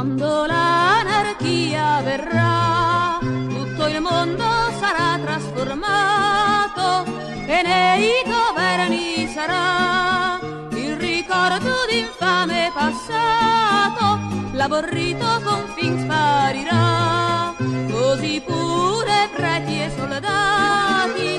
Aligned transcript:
Quando 0.00 0.46
l'anarchia 0.46 2.00
verrà, 2.00 3.18
tutto 3.20 3.86
il 3.86 4.00
mondo 4.00 4.44
sarà 4.78 5.18
trasformato 5.22 7.04
e 7.44 7.60
nei 7.62 8.22
governi 8.24 9.28
sarà 9.28 10.40
il 10.70 10.96
ricordo 10.96 11.84
d'infame 11.86 12.72
passato, 12.72 14.18
l'aborrito 14.52 15.38
confin 15.44 15.98
sparirà, 15.98 17.54
così 17.90 18.40
pure 18.40 19.28
preti 19.36 19.82
e 19.82 19.90
soldati 19.94 21.34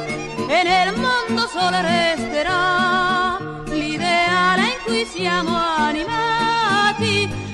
e 0.48 0.64
nel 0.64 0.94
mondo 1.00 1.48
solo 1.48 1.82
resterà 1.82 3.40
l'ideale 3.66 4.62
in 4.62 4.78
cui 4.86 5.04
siamo 5.04 5.50
animati 5.58 7.51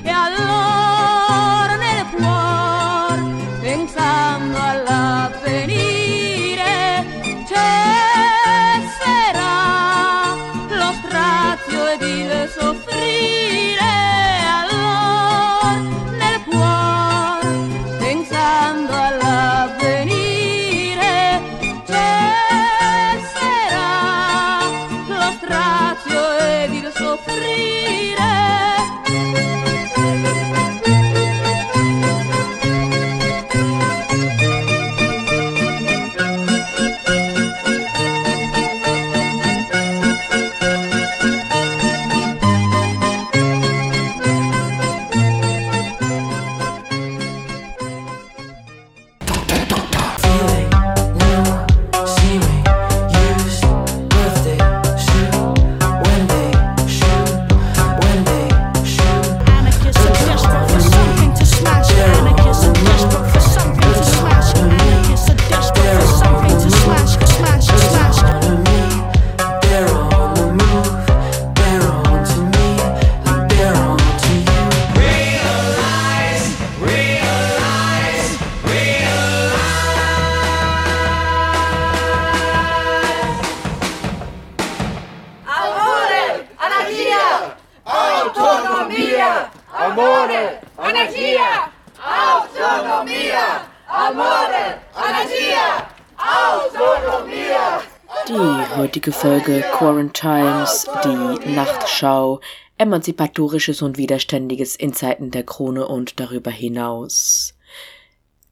Emanzipatorisches 102.97 103.83
und 103.83 103.99
Widerständiges 103.99 104.75
in 104.75 104.91
Zeiten 104.91 105.29
der 105.29 105.43
Krone 105.43 105.87
und 105.87 106.19
darüber 106.19 106.49
hinaus. 106.49 107.55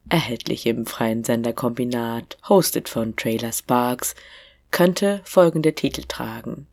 Erhältlich 0.07 0.67
im 0.67 0.85
freien 0.85 1.23
Senderkombinat, 1.23 2.38
hosted 2.47 2.88
von 2.88 3.16
Trailer 3.16 3.51
Sparks, 3.51 4.13
könnte 4.69 5.22
folgende 5.23 5.73
Titel 5.73 6.03
tragen. 6.07 6.67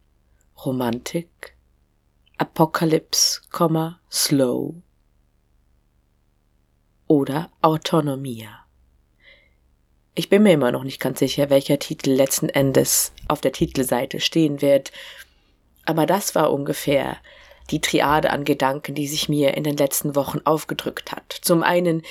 Romantik, 0.62 1.56
Apokalypse, 2.36 3.40
Slow 4.10 4.74
oder 7.06 7.50
Autonomia. 7.62 8.66
Ich 10.14 10.28
bin 10.28 10.42
mir 10.42 10.52
immer 10.52 10.72
noch 10.72 10.84
nicht 10.84 11.00
ganz 11.00 11.20
sicher, 11.20 11.48
welcher 11.48 11.78
Titel 11.78 12.10
letzten 12.10 12.50
Endes 12.50 13.14
auf 13.28 13.40
der 13.40 13.52
Titelseite 13.52 14.20
stehen 14.20 14.60
wird, 14.60 14.92
aber 15.86 16.04
das 16.04 16.34
war 16.34 16.52
ungefähr 16.52 17.16
die 17.72 17.80
Triade 17.80 18.30
an 18.30 18.44
Gedanken, 18.44 18.94
die 18.94 19.08
sich 19.08 19.28
mir 19.28 19.54
in 19.54 19.64
den 19.64 19.76
letzten 19.76 20.14
Wochen 20.14 20.40
aufgedrückt 20.44 21.10
hat. 21.10 21.38
Zum 21.40 21.62
einen 21.62 22.02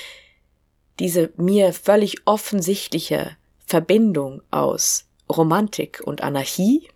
diese 0.99 1.31
mir 1.37 1.73
völlig 1.73 2.17
offensichtliche 2.25 3.37
Verbindung 3.65 4.41
aus 4.51 5.05
Romantik 5.29 6.01
und 6.03 6.21
Anarchie 6.21 6.89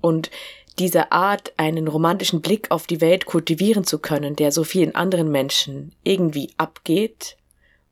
und 0.00 0.30
diese 0.78 1.12
Art, 1.12 1.52
einen 1.56 1.88
romantischen 1.88 2.40
Blick 2.40 2.70
auf 2.70 2.86
die 2.86 3.00
Welt 3.00 3.26
kultivieren 3.26 3.84
zu 3.84 3.98
können, 3.98 4.36
der 4.36 4.52
so 4.52 4.64
vielen 4.64 4.94
anderen 4.94 5.30
Menschen 5.30 5.94
irgendwie 6.04 6.52
abgeht 6.56 7.36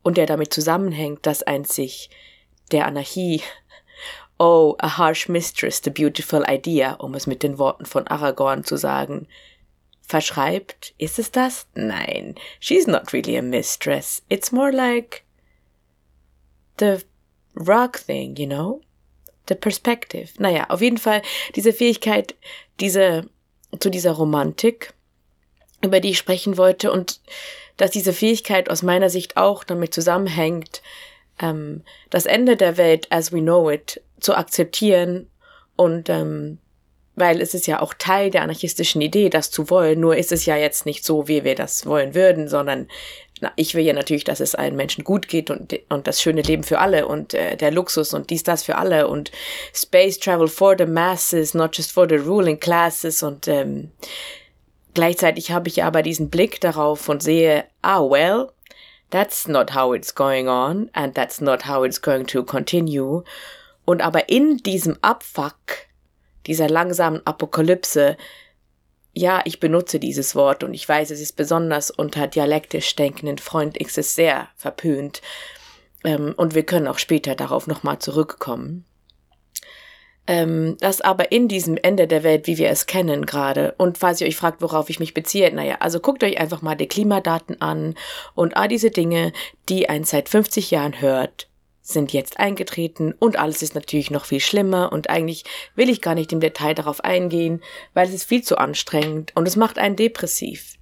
und 0.03 0.17
der 0.17 0.25
damit 0.25 0.53
zusammenhängt, 0.53 1.25
dass 1.25 1.43
einzig 1.43 2.09
der 2.71 2.85
Anarchie 2.85 3.41
Oh, 4.39 4.75
a 4.79 4.99
harsh 4.99 5.27
mistress, 5.27 5.81
the 5.83 5.89
beautiful 5.89 6.45
idea, 6.47 6.93
um 6.93 7.15
es 7.15 7.25
mit 7.25 7.41
den 7.41 7.57
Worten 7.57 7.87
von 7.87 8.07
Aragorn 8.07 8.63
zu 8.63 8.77
sagen, 8.77 9.27
verschreibt. 10.07 10.93
Ist 10.97 11.19
es 11.19 11.31
das? 11.31 11.67
Nein, 11.75 12.35
she's 12.59 12.87
not 12.87 13.13
really 13.13 13.37
a 13.37 13.41
mistress. 13.41 14.23
It's 14.29 14.51
more 14.51 14.71
like 14.71 15.23
the 16.79 17.03
rock 17.55 17.99
thing, 17.99 18.35
you 18.37 18.47
know? 18.47 18.81
The 19.47 19.55
perspective. 19.55 20.31
Naja, 20.39 20.65
auf 20.69 20.81
jeden 20.81 20.97
Fall 20.97 21.21
diese 21.55 21.73
Fähigkeit, 21.73 22.35
diese, 22.79 23.29
zu 23.79 23.89
dieser 23.89 24.11
Romantik, 24.11 24.93
über 25.83 25.99
die 25.99 26.11
ich 26.11 26.17
sprechen 26.17 26.57
wollte 26.57 26.91
und 26.91 27.21
dass 27.77 27.91
diese 27.91 28.13
Fähigkeit 28.13 28.69
aus 28.69 28.81
meiner 28.81 29.09
Sicht 29.09 29.37
auch 29.37 29.63
damit 29.63 29.93
zusammenhängt, 29.93 30.81
ähm, 31.39 31.83
das 32.09 32.25
Ende 32.25 32.57
der 32.57 32.77
Welt 32.77 33.07
as 33.11 33.31
we 33.31 33.39
know 33.39 33.69
it 33.69 34.01
zu 34.19 34.35
akzeptieren 34.35 35.29
und 35.75 36.09
ähm, 36.09 36.57
weil 37.17 37.41
es 37.41 37.53
ist 37.53 37.67
ja 37.67 37.81
auch 37.81 37.93
Teil 37.95 38.29
der 38.29 38.43
anarchistischen 38.43 39.01
Idee, 39.01 39.29
das 39.29 39.49
zu 39.49 39.69
wollen, 39.69 39.99
nur 39.99 40.15
ist 40.15 40.31
es 40.31 40.45
ja 40.45 40.55
jetzt 40.55 40.85
nicht 40.85 41.03
so, 41.03 41.27
wie 41.27 41.43
wir 41.43 41.55
das 41.55 41.85
wollen 41.85 42.13
würden, 42.13 42.47
sondern 42.47 42.87
na, 43.41 43.51
ich 43.55 43.75
will 43.75 43.83
ja 43.83 43.93
natürlich, 43.93 44.23
dass 44.23 44.39
es 44.39 44.55
allen 44.55 44.75
Menschen 44.75 45.03
gut 45.03 45.27
geht 45.27 45.49
und, 45.49 45.77
und 45.89 46.07
das 46.07 46.21
schöne 46.21 46.41
Leben 46.41 46.63
für 46.63 46.79
alle 46.79 47.07
und 47.07 47.33
äh, 47.33 47.57
der 47.57 47.71
Luxus 47.71 48.13
und 48.13 48.29
dies, 48.29 48.43
das 48.43 48.63
für 48.63 48.77
alle 48.77 49.07
und 49.07 49.31
Space 49.73 50.19
Travel 50.19 50.47
for 50.47 50.75
the 50.77 50.85
masses, 50.85 51.53
not 51.53 51.75
just 51.75 51.91
for 51.91 52.07
the 52.07 52.15
ruling 52.15 52.59
classes 52.59 53.23
und 53.23 53.47
ähm, 53.47 53.91
gleichzeitig 54.93 55.51
habe 55.51 55.69
ich 55.69 55.83
aber 55.83 56.03
diesen 56.03 56.29
Blick 56.29 56.61
darauf 56.61 57.09
und 57.09 57.23
sehe, 57.23 57.65
ah, 57.81 58.01
well, 58.01 58.51
that's 59.09 59.47
not 59.47 59.73
how 59.73 59.95
it's 59.95 60.13
going 60.13 60.47
on 60.47 60.89
and 60.93 61.15
that's 61.15 61.41
not 61.41 61.67
how 61.67 61.83
it's 61.83 62.01
going 62.01 62.27
to 62.27 62.43
continue. 62.43 63.23
Und 63.85 64.01
aber 64.01 64.29
in 64.29 64.57
diesem 64.57 64.97
Abfuck, 65.01 65.86
dieser 66.47 66.69
langsamen 66.69 67.21
Apokalypse, 67.25 68.17
ja, 69.13 69.41
ich 69.45 69.59
benutze 69.59 69.99
dieses 69.99 70.35
Wort 70.35 70.63
und 70.63 70.73
ich 70.73 70.87
weiß, 70.87 71.11
es 71.11 71.21
ist 71.21 71.35
besonders 71.35 71.91
unter 71.91 72.27
dialektisch 72.27 72.95
denkenden 72.95 73.39
Freund 73.39 73.79
X 73.79 73.97
ist 73.97 74.15
sehr 74.15 74.47
verpönt. 74.55 75.21
Ähm, 76.03 76.33
und 76.37 76.55
wir 76.55 76.63
können 76.63 76.87
auch 76.87 76.99
später 76.99 77.35
darauf 77.35 77.67
nochmal 77.67 77.99
zurückkommen. 77.99 78.85
Ähm, 80.27 80.75
das 80.81 80.99
aber 80.99 81.31
in 81.31 81.47
diesem 81.47 81.77
Ende 81.77 82.05
der 82.05 82.23
Welt, 82.23 82.47
wie 82.47 82.57
wir 82.57 82.69
es 82.69 82.85
kennen 82.85 83.25
gerade, 83.25 83.73
und 83.77 83.97
falls 83.97 84.19
ihr 84.19 84.27
euch 84.27 84.35
fragt, 84.35 84.61
worauf 84.61 84.89
ich 84.89 84.99
mich 84.99 85.13
beziehe, 85.13 85.53
naja, 85.53 85.77
also 85.79 86.01
guckt 86.01 86.23
euch 86.23 86.39
einfach 86.39 86.61
mal 86.61 86.75
die 86.75 86.87
Klimadaten 86.87 87.61
an 87.61 87.95
und 88.35 88.57
all 88.57 88.67
diese 88.67 88.91
Dinge, 88.91 89.31
die 89.69 89.87
ein 89.87 90.03
seit 90.03 90.27
50 90.27 90.69
Jahren 90.69 90.99
hört, 90.99 91.46
sind 91.87 92.11
jetzt 92.11 92.37
eingetreten 92.37 93.13
und 93.17 93.39
alles 93.39 93.61
ist 93.61 93.73
natürlich 93.73 94.11
noch 94.11 94.25
viel 94.25 94.41
schlimmer 94.41 94.91
und 94.91 95.09
eigentlich 95.09 95.45
will 95.75 95.89
ich 95.89 96.01
gar 96.01 96.15
nicht 96.15 96.33
im 96.33 96.41
Detail 96.41 96.73
darauf 96.73 97.03
eingehen, 97.03 97.61
weil 97.93 98.07
es 98.07 98.13
ist 98.13 98.25
viel 98.25 98.43
zu 98.43 98.57
anstrengend 98.57 99.31
und 99.35 99.47
es 99.47 99.55
macht 99.55 99.77
einen 99.77 99.95
depressiv 99.95 100.73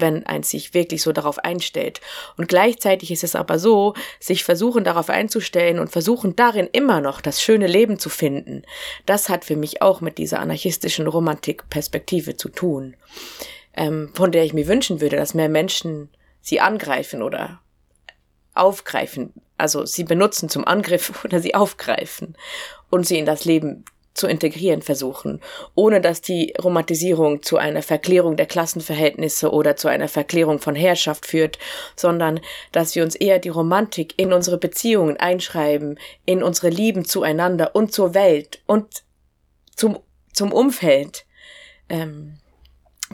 wenn 0.00 0.24
eins 0.26 0.50
sich 0.50 0.74
wirklich 0.74 1.02
so 1.02 1.10
darauf 1.10 1.40
einstellt. 1.40 2.00
Und 2.36 2.46
gleichzeitig 2.46 3.10
ist 3.10 3.24
es 3.24 3.34
aber 3.34 3.58
so, 3.58 3.94
sich 4.20 4.44
versuchen 4.44 4.84
darauf 4.84 5.10
einzustellen 5.10 5.80
und 5.80 5.90
versuchen 5.90 6.36
darin 6.36 6.68
immer 6.70 7.00
noch 7.00 7.20
das 7.20 7.42
schöne 7.42 7.66
Leben 7.66 7.98
zu 7.98 8.08
finden. 8.08 8.62
Das 9.06 9.28
hat 9.28 9.44
für 9.44 9.56
mich 9.56 9.82
auch 9.82 10.00
mit 10.00 10.18
dieser 10.18 10.38
anarchistischen 10.38 11.08
Romantikperspektive 11.08 12.36
zu 12.36 12.48
tun, 12.48 12.96
ähm, 13.74 14.12
von 14.14 14.30
der 14.30 14.44
ich 14.44 14.52
mir 14.52 14.68
wünschen 14.68 15.00
würde, 15.00 15.16
dass 15.16 15.34
mehr 15.34 15.48
Menschen 15.48 16.10
sie 16.40 16.60
angreifen 16.60 17.20
oder 17.22 17.60
aufgreifen. 18.58 19.32
Also 19.56 19.84
sie 19.86 20.04
benutzen 20.04 20.48
zum 20.48 20.66
Angriff 20.66 21.12
oder 21.24 21.40
sie 21.40 21.54
aufgreifen 21.54 22.36
und 22.90 23.06
sie 23.06 23.18
in 23.18 23.26
das 23.26 23.44
Leben 23.44 23.84
zu 24.18 24.26
integrieren 24.26 24.82
versuchen, 24.82 25.40
ohne 25.76 26.00
dass 26.00 26.20
die 26.20 26.52
Romantisierung 26.60 27.42
zu 27.42 27.56
einer 27.56 27.82
Verklärung 27.82 28.36
der 28.36 28.46
Klassenverhältnisse 28.46 29.52
oder 29.52 29.76
zu 29.76 29.86
einer 29.86 30.08
Verklärung 30.08 30.58
von 30.58 30.74
Herrschaft 30.74 31.24
führt, 31.24 31.58
sondern 31.94 32.40
dass 32.72 32.96
wir 32.96 33.04
uns 33.04 33.14
eher 33.14 33.38
die 33.38 33.48
Romantik 33.48 34.14
in 34.16 34.32
unsere 34.32 34.58
Beziehungen 34.58 35.18
einschreiben, 35.18 36.00
in 36.26 36.42
unsere 36.42 36.68
Lieben 36.68 37.04
zueinander 37.04 37.76
und 37.76 37.92
zur 37.92 38.12
Welt 38.14 38.60
und 38.66 39.04
zum, 39.76 40.00
zum 40.32 40.52
Umfeld. 40.52 41.24
Ähm, 41.88 42.38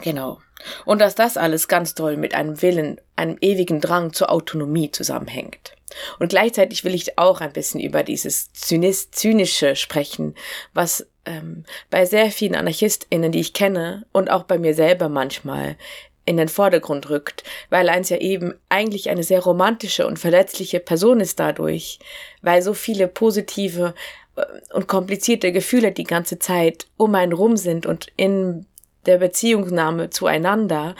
genau. 0.01 0.39
Und 0.85 0.99
dass 0.99 1.15
das 1.15 1.37
alles 1.37 1.67
ganz 1.67 1.95
toll 1.95 2.17
mit 2.17 2.33
einem 2.33 2.61
Willen, 2.61 2.99
einem 3.15 3.37
ewigen 3.41 3.81
Drang 3.81 4.13
zur 4.13 4.31
Autonomie 4.31 4.91
zusammenhängt. 4.91 5.73
Und 6.19 6.29
gleichzeitig 6.29 6.83
will 6.83 6.93
ich 6.93 7.17
auch 7.17 7.41
ein 7.41 7.53
bisschen 7.53 7.79
über 7.79 8.03
dieses 8.03 8.51
Zynis 8.53 9.11
Zynische 9.11 9.75
sprechen, 9.75 10.35
was 10.73 11.07
ähm, 11.25 11.63
bei 11.89 12.05
sehr 12.05 12.31
vielen 12.31 12.55
AnarchistInnen, 12.55 13.31
die 13.31 13.39
ich 13.39 13.53
kenne, 13.53 14.05
und 14.11 14.29
auch 14.29 14.43
bei 14.43 14.57
mir 14.57 14.73
selber 14.73 15.09
manchmal 15.09 15.77
in 16.25 16.37
den 16.37 16.49
Vordergrund 16.49 17.09
rückt, 17.09 17.43
weil 17.69 17.87
eins 17.87 18.09
ja 18.09 18.17
eben 18.17 18.55
eigentlich 18.67 19.09
eine 19.09 19.23
sehr 19.23 19.41
romantische 19.41 20.07
und 20.07 20.17
verletzliche 20.17 20.79
Person 20.79 21.19
ist 21.19 21.39
dadurch, 21.39 21.99
weil 22.41 22.61
so 22.61 22.73
viele 22.73 23.07
positive 23.07 23.93
äh, 24.35 24.43
und 24.73 24.87
komplizierte 24.87 25.51
Gefühle 25.51 25.91
die 25.91 26.03
ganze 26.03 26.39
Zeit 26.39 26.87
um 26.97 27.13
einen 27.15 27.33
rum 27.33 27.57
sind 27.57 27.85
und 27.85 28.07
in 28.17 28.65
der 29.05 29.17
Beziehungsnahme 29.17 30.09
zueinander, 30.09 30.95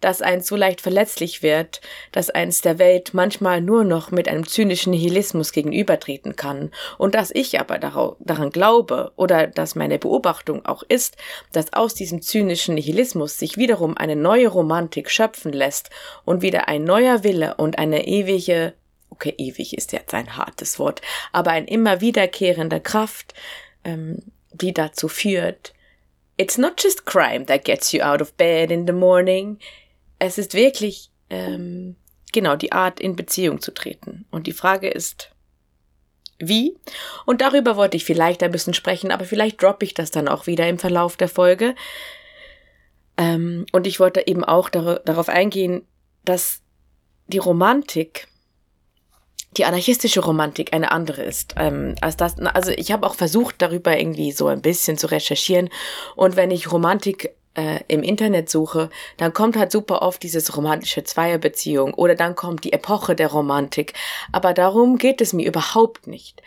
dass 0.00 0.22
eins 0.22 0.46
so 0.46 0.56
leicht 0.56 0.80
verletzlich 0.80 1.42
wird, 1.42 1.80
dass 2.12 2.30
eins 2.30 2.60
der 2.60 2.78
Welt 2.78 3.14
manchmal 3.14 3.60
nur 3.60 3.84
noch 3.84 4.10
mit 4.10 4.28
einem 4.28 4.46
zynischen 4.46 4.92
Nihilismus 4.92 5.52
gegenübertreten 5.52 6.36
kann, 6.36 6.70
und 6.98 7.14
dass 7.14 7.30
ich 7.32 7.58
aber 7.58 7.78
daran 7.78 8.50
glaube, 8.50 9.12
oder 9.16 9.46
dass 9.46 9.74
meine 9.74 9.98
Beobachtung 9.98 10.64
auch 10.66 10.82
ist, 10.88 11.16
dass 11.52 11.72
aus 11.72 11.94
diesem 11.94 12.22
zynischen 12.22 12.76
Nihilismus 12.76 13.38
sich 13.38 13.56
wiederum 13.56 13.96
eine 13.96 14.16
neue 14.16 14.48
Romantik 14.48 15.10
schöpfen 15.10 15.52
lässt 15.52 15.90
und 16.24 16.42
wieder 16.42 16.68
ein 16.68 16.84
neuer 16.84 17.24
Wille 17.24 17.54
und 17.56 17.78
eine 17.78 18.06
ewige, 18.06 18.74
okay, 19.10 19.34
ewig 19.36 19.76
ist 19.76 19.92
jetzt 19.92 20.14
ein 20.14 20.36
hartes 20.36 20.78
Wort, 20.78 21.02
aber 21.32 21.50
ein 21.50 21.66
immer 21.66 22.00
wiederkehrende 22.00 22.80
Kraft, 22.80 23.34
ähm, 23.84 24.22
die 24.52 24.72
dazu 24.72 25.08
führt, 25.08 25.72
It's 26.38 26.56
not 26.56 26.82
just 26.82 27.04
crime 27.04 27.44
that 27.46 27.64
gets 27.64 27.92
you 27.92 28.02
out 28.02 28.22
of 28.22 28.32
bed 28.36 28.70
in 28.70 28.86
the 28.86 28.92
morning 28.92 29.58
es 30.18 30.38
ist 30.38 30.54
wirklich 30.54 31.10
ähm, 31.30 31.96
genau 32.32 32.56
die 32.56 32.72
Art, 32.72 33.00
in 33.00 33.16
Beziehung 33.16 33.60
zu 33.60 33.72
treten. 33.72 34.26
Und 34.30 34.46
die 34.46 34.52
Frage 34.52 34.88
ist, 34.88 35.30
wie? 36.38 36.76
Und 37.26 37.40
darüber 37.40 37.76
wollte 37.76 37.96
ich 37.96 38.04
vielleicht 38.04 38.42
ein 38.42 38.52
bisschen 38.52 38.74
sprechen, 38.74 39.10
aber 39.10 39.24
vielleicht 39.24 39.60
droppe 39.62 39.84
ich 39.84 39.94
das 39.94 40.10
dann 40.10 40.28
auch 40.28 40.46
wieder 40.46 40.68
im 40.68 40.78
Verlauf 40.78 41.16
der 41.16 41.28
Folge. 41.28 41.74
Ähm, 43.16 43.66
und 43.72 43.86
ich 43.86 43.98
wollte 43.98 44.26
eben 44.26 44.44
auch 44.44 44.68
dar 44.68 45.00
darauf 45.00 45.28
eingehen, 45.28 45.86
dass 46.24 46.62
die 47.26 47.38
Romantik, 47.38 48.27
die 49.56 49.64
anarchistische 49.64 50.20
Romantik 50.20 50.74
eine 50.74 50.92
andere 50.92 51.22
ist 51.22 51.54
ähm, 51.56 51.94
als 52.00 52.16
das. 52.16 52.38
Also 52.38 52.70
ich 52.70 52.92
habe 52.92 53.06
auch 53.06 53.14
versucht, 53.14 53.56
darüber 53.58 53.98
irgendwie 53.98 54.32
so 54.32 54.46
ein 54.46 54.60
bisschen 54.60 54.98
zu 54.98 55.10
recherchieren. 55.10 55.70
Und 56.16 56.36
wenn 56.36 56.50
ich 56.50 56.70
Romantik 56.70 57.34
äh, 57.54 57.80
im 57.88 58.02
Internet 58.02 58.50
suche, 58.50 58.90
dann 59.16 59.32
kommt 59.32 59.56
halt 59.56 59.72
super 59.72 60.02
oft 60.02 60.22
dieses 60.22 60.56
romantische 60.56 61.02
Zweierbeziehung 61.02 61.94
oder 61.94 62.14
dann 62.14 62.36
kommt 62.36 62.64
die 62.64 62.72
Epoche 62.72 63.16
der 63.16 63.28
Romantik. 63.28 63.94
Aber 64.32 64.52
darum 64.52 64.98
geht 64.98 65.20
es 65.20 65.32
mir 65.32 65.46
überhaupt 65.46 66.06
nicht. 66.06 66.42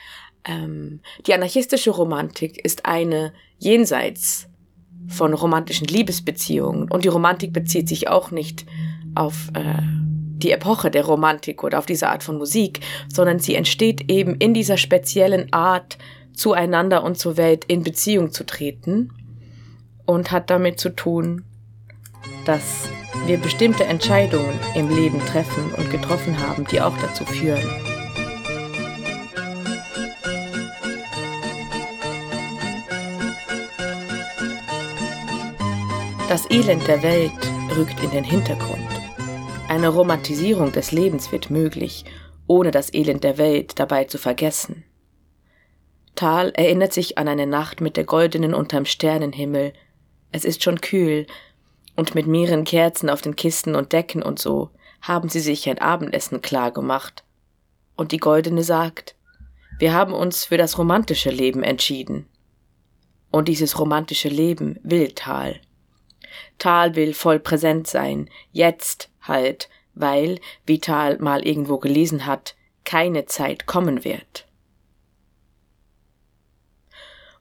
Ähm, 0.46 1.02
die 1.28 1.34
anarchistische 1.34 1.92
Romantik 1.92 2.64
ist 2.64 2.86
eine 2.86 3.34
jenseits 3.58 4.48
von 5.08 5.34
romantischen 5.34 5.88
Liebesbeziehungen 5.88 6.90
und 6.90 7.04
die 7.04 7.10
Romantik 7.10 7.52
bezieht 7.52 7.90
sich 7.90 8.08
auch 8.08 8.32
nicht 8.32 8.66
auf 9.16 9.50
äh, 9.54 9.82
die 10.42 10.52
Epoche 10.52 10.92
der 10.92 11.06
Romantik 11.06 11.64
oder 11.64 11.80
auf 11.80 11.86
diese 11.86 12.10
Art 12.10 12.24
von 12.24 12.38
Musik, 12.38 12.82
sondern 13.08 13.40
sie 13.40 13.56
entsteht 13.56 14.12
eben 14.12 14.36
in 14.36 14.54
dieser 14.54 14.78
speziellen 14.78 15.52
Art, 15.54 15.98
zueinander 16.34 17.04
und 17.04 17.18
zur 17.18 17.38
Welt 17.38 17.66
in 17.66 17.84
Beziehung 17.84 18.32
zu 18.32 18.46
treten 18.46 19.12
und 20.06 20.32
hat 20.32 20.50
damit 20.50 20.80
zu 20.80 20.90
tun, 20.90 21.44
dass 22.46 22.90
wir 23.26 23.38
bestimmte 23.38 23.84
Entscheidungen 23.84 24.60
im 24.76 24.90
Leben 24.90 25.20
treffen 25.20 25.72
und 25.78 25.92
getroffen 25.92 26.40
haben, 26.40 26.66
die 26.72 26.82
auch 26.82 26.98
dazu 26.98 27.26
führen. 27.26 27.62
Das 36.28 36.50
Elend 36.50 36.88
der 36.88 37.04
Welt 37.04 37.32
rückt 37.76 38.02
in 38.02 38.12
den 38.12 38.24
Hintergrund. 38.24 38.91
Eine 39.72 39.88
Romantisierung 39.88 40.74
des 40.74 40.92
Lebens 40.92 41.32
wird 41.32 41.50
möglich, 41.50 42.04
ohne 42.46 42.72
das 42.72 42.94
Elend 42.94 43.24
der 43.24 43.38
Welt 43.38 43.80
dabei 43.80 44.04
zu 44.04 44.18
vergessen. 44.18 44.84
Tal 46.14 46.50
erinnert 46.50 46.92
sich 46.92 47.18
an 47.18 47.30
eine 47.30 47.48
Nacht 47.48 47.80
mit 47.80 47.96
der 47.96 48.04
goldenen 48.04 48.54
unterm 48.54 48.84
Sternenhimmel, 48.84 49.72
es 50.34 50.44
ist 50.44 50.62
schon 50.62 50.82
kühl, 50.82 51.26
und 51.96 52.16
mit 52.16 52.28
mehreren 52.28 52.66
Kerzen 52.66 53.10
auf 53.10 53.22
den 53.22 53.38
Kisten 53.38 53.76
und 53.76 53.94
Decken 53.94 54.22
und 54.22 54.40
so 54.40 54.72
haben 55.00 55.30
sie 55.30 55.40
sich 55.40 55.70
ein 55.70 55.80
Abendessen 55.80 56.42
klar 56.42 56.72
gemacht. 56.72 57.24
Und 57.96 58.12
die 58.12 58.20
Goldene 58.20 58.66
sagt, 58.66 59.16
wir 59.80 59.94
haben 59.94 60.12
uns 60.12 60.44
für 60.44 60.58
das 60.58 60.78
romantische 60.78 61.30
Leben 61.30 61.64
entschieden. 61.64 62.28
Und 63.32 63.48
dieses 63.48 63.80
romantische 63.80 64.28
Leben 64.28 64.82
will 64.84 65.14
Tal. 65.14 65.62
Tal 66.58 66.98
will 66.98 67.14
voll 67.14 67.40
präsent 67.40 67.88
sein, 67.88 68.30
jetzt 68.52 69.11
halt, 69.22 69.70
weil, 69.94 70.40
wie 70.66 70.80
Tal 70.80 71.18
mal 71.20 71.46
irgendwo 71.46 71.78
gelesen 71.78 72.26
hat, 72.26 72.56
keine 72.86 73.26
Zeit 73.26 73.66
kommen 73.66 74.04
wird. 74.04 74.48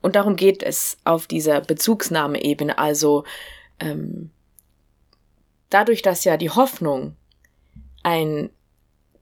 Und 0.03 0.17
darum 0.17 0.37
geht 0.37 0.63
es 0.63 0.99
auf 1.05 1.27
dieser 1.27 1.61
Bezugsnahmeebene. 1.61 2.79
Also 2.79 3.25
ähm, 3.79 4.31
dadurch, 5.69 6.03
dass 6.03 6.25
ja 6.25 6.37
die 6.37 6.51
Hoffnung 6.51 7.17
ein 8.03 8.51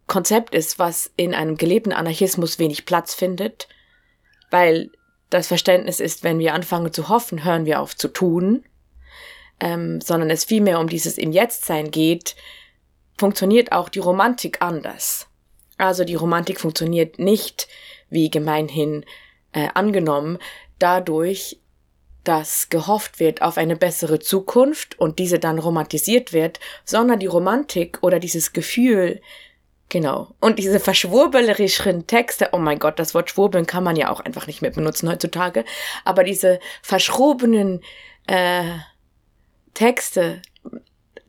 Konzept 0.07 0.55
ist, 0.55 0.79
was 0.79 1.11
in 1.17 1.35
einem 1.35 1.57
gelebten 1.57 1.93
Anarchismus 1.93 2.59
wenig 2.59 2.87
Platz 2.87 3.15
findet, 3.15 3.69
weil 4.51 4.91
das 5.31 5.49
Verständnis 5.49 6.01
ist, 6.01 6.25
wenn 6.25 6.39
wir 6.39 6.55
anfangen 6.55 6.93
zu 6.93 7.09
hoffen, 7.09 7.45
hören 7.45 7.67
wir 7.67 7.81
auf 7.81 7.95
zu 7.97 8.09
tun, 8.09 8.65
ähm, 9.61 10.01
sondern 10.01 10.31
es 10.31 10.45
vielmehr 10.45 10.81
um 10.81 10.89
dieses 10.89 11.19
im 11.19 11.33
Jetztsein 11.33 11.91
geht, 11.91 12.37
funktioniert 13.17 13.73
auch 13.73 13.89
die 13.89 13.99
Romantik 13.99 14.63
anders. 14.63 15.27
Also 15.77 16.05
die 16.05 16.15
Romantik 16.15 16.61
funktioniert 16.61 17.19
nicht 17.19 17.69
wie 18.11 18.31
gemeinhin 18.31 19.05
äh, 19.53 19.69
angenommen, 19.75 20.39
dadurch, 20.79 21.61
dass 22.25 22.69
gehofft 22.69 23.21
wird 23.21 23.43
auf 23.43 23.57
eine 23.57 23.77
bessere 23.77 24.19
Zukunft 24.19 24.99
und 24.99 25.19
diese 25.19 25.39
dann 25.39 25.59
romantisiert 25.59 26.33
wird, 26.33 26.61
sondern 26.85 27.21
die 27.21 27.27
Romantik 27.27 27.99
oder 28.03 28.19
dieses 28.19 28.53
Gefühl, 28.53 29.21
genau, 29.89 30.35
und 30.41 30.59
diese 30.59 30.81
verschwurbelerischen 30.81 32.07
Texte, 32.07 32.51
oh 32.53 32.59
mein 32.59 32.79
Gott, 32.79 32.99
das 32.99 33.15
Wort 33.15 33.31
schwurbeln 33.31 33.67
kann 33.67 33.85
man 33.85 33.97
ja 33.97 34.11
auch 34.11 34.21
einfach 34.21 34.47
nicht 34.47 34.63
mehr 34.63 34.71
benutzen 34.71 35.09
heutzutage, 35.09 35.65
aber 36.05 36.25
diese 36.25 36.61
verschrobenen 36.83 37.83
äh, 38.27 38.65
Texte, 39.79 40.43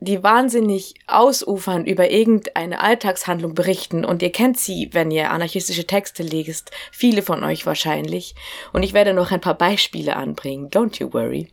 die 0.00 0.24
wahnsinnig 0.24 0.96
ausufern 1.06 1.86
über 1.86 2.10
irgendeine 2.10 2.80
Alltagshandlung 2.80 3.54
berichten 3.54 4.04
und 4.04 4.22
ihr 4.22 4.32
kennt 4.32 4.58
sie, 4.58 4.88
wenn 4.90 5.12
ihr 5.12 5.30
anarchistische 5.30 5.86
Texte 5.86 6.24
liest, 6.24 6.72
viele 6.90 7.22
von 7.22 7.44
euch 7.44 7.64
wahrscheinlich. 7.64 8.34
Und 8.72 8.82
ich 8.82 8.92
werde 8.92 9.14
noch 9.14 9.30
ein 9.30 9.40
paar 9.40 9.56
Beispiele 9.56 10.16
anbringen, 10.16 10.68
don't 10.68 10.98
you 10.98 11.12
worry. 11.12 11.46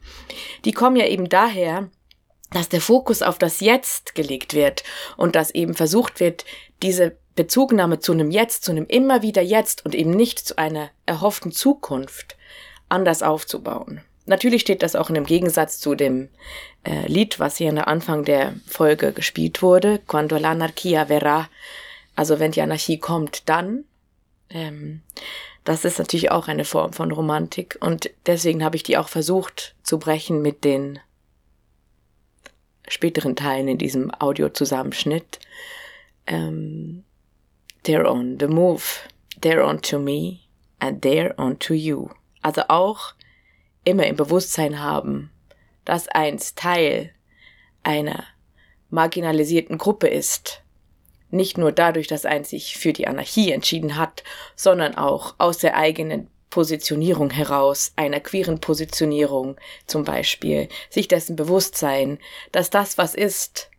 Die 0.66 0.72
kommen 0.72 0.96
ja 0.96 1.06
eben 1.06 1.30
daher, 1.30 1.92
dass 2.50 2.68
der 2.68 2.82
Fokus 2.82 3.22
auf 3.22 3.38
das 3.38 3.60
Jetzt 3.60 4.16
gelegt 4.16 4.56
wird 4.56 4.84
und 5.18 5.36
dass 5.36 5.52
eben 5.52 5.76
versucht 5.76 6.20
wird, 6.20 6.46
diese 6.82 7.16
Bezugnahme 7.36 8.00
zu 8.00 8.12
einem 8.12 8.32
Jetzt, 8.32 8.64
zu 8.64 8.72
einem 8.72 8.88
immer 8.88 9.22
wieder 9.22 9.44
Jetzt 9.44 9.86
und 9.86 9.94
eben 9.94 10.10
nicht 10.10 10.40
zu 10.40 10.58
einer 10.58 10.90
erhofften 11.06 11.52
Zukunft 11.52 12.38
anders 12.90 13.22
aufzubauen. 13.22 14.02
Natürlich 14.28 14.62
steht 14.62 14.84
das 14.84 14.96
auch 14.96 15.10
in 15.10 15.16
dem 15.16 15.26
Gegensatz 15.26 15.80
zu 15.80 15.96
dem 15.96 16.30
äh, 16.84 17.08
Lied, 17.08 17.40
was 17.40 17.58
hier 17.58 17.70
am 17.70 17.78
Anfang 17.80 18.24
der 18.24 18.54
Folge 18.68 19.12
gespielt 19.14 19.62
wurde, 19.62 20.00
Quando 20.08 20.36
l'anarchia 20.36 21.08
verrà, 21.08 21.46
also 22.16 22.40
wenn 22.40 22.52
die 22.52 22.62
Anarchie 22.62 23.00
kommt, 23.00 23.50
dann. 23.50 23.86
Ähm, 24.50 25.02
das 25.64 25.84
ist 25.84 26.00
natürlich 26.00 26.32
auch 26.32 26.48
eine 26.48 26.66
Form 26.66 26.94
von 26.94 27.12
Romantik 27.12 27.78
und 27.82 28.10
deswegen 28.26 28.64
habe 28.64 28.76
ich 28.76 28.84
die 28.84 28.98
auch 28.98 29.10
versucht 29.10 29.76
zu 29.84 30.00
brechen 30.00 30.42
mit 30.42 30.64
den 30.64 31.00
späteren 32.88 33.36
Teilen 33.36 33.68
in 33.68 33.78
diesem 33.78 34.14
Audiozusammenschnitt. 34.14 35.40
ähm, 36.28 37.04
they're 37.84 38.06
on 38.06 38.38
the 38.40 38.48
move, 38.48 39.00
they're 39.42 39.64
on 39.64 39.82
to 39.82 39.98
me 39.98 40.42
and 40.80 41.02
they're 41.02 41.34
on 41.38 41.58
to 41.60 41.74
you. 41.74 42.10
Also 42.42 42.64
auch 42.68 43.14
immer 43.88 44.06
im 44.06 44.18
Bewusstsein 44.18 44.82
haben, 44.82 45.32
dass 45.86 46.10
eins 46.10 46.56
Teil 46.56 47.12
einer 47.84 48.26
marginalisierten 48.90 49.78
Gruppe 49.78 50.08
ist. 50.08 50.62
Nicht 51.30 51.58
nur 51.58 51.72
dadurch, 51.72 52.08
dass 52.08 52.26
eins 52.26 52.50
sich 52.50 52.78
für 52.78 52.94
die 52.94 53.08
Anarchie 53.08 53.52
entschieden 53.52 53.96
hat, 53.96 54.24
sondern 54.56 54.96
auch 54.96 55.36
aus 55.38 55.58
der 55.58 55.78
eigenen 55.78 56.30
Positionierung 56.50 57.30
heraus, 57.30 57.94
einer 57.96 58.20
queeren 58.20 58.60
Positionierung 58.60 59.58
zum 59.86 60.04
Beispiel, 60.04 60.68
sich 60.90 61.08
dessen 61.08 61.36
bewusst 61.36 61.76
sein, 61.76 62.20
dass 62.52 62.70
das, 62.70 62.98
was 62.98 63.16
ist, 63.16 63.70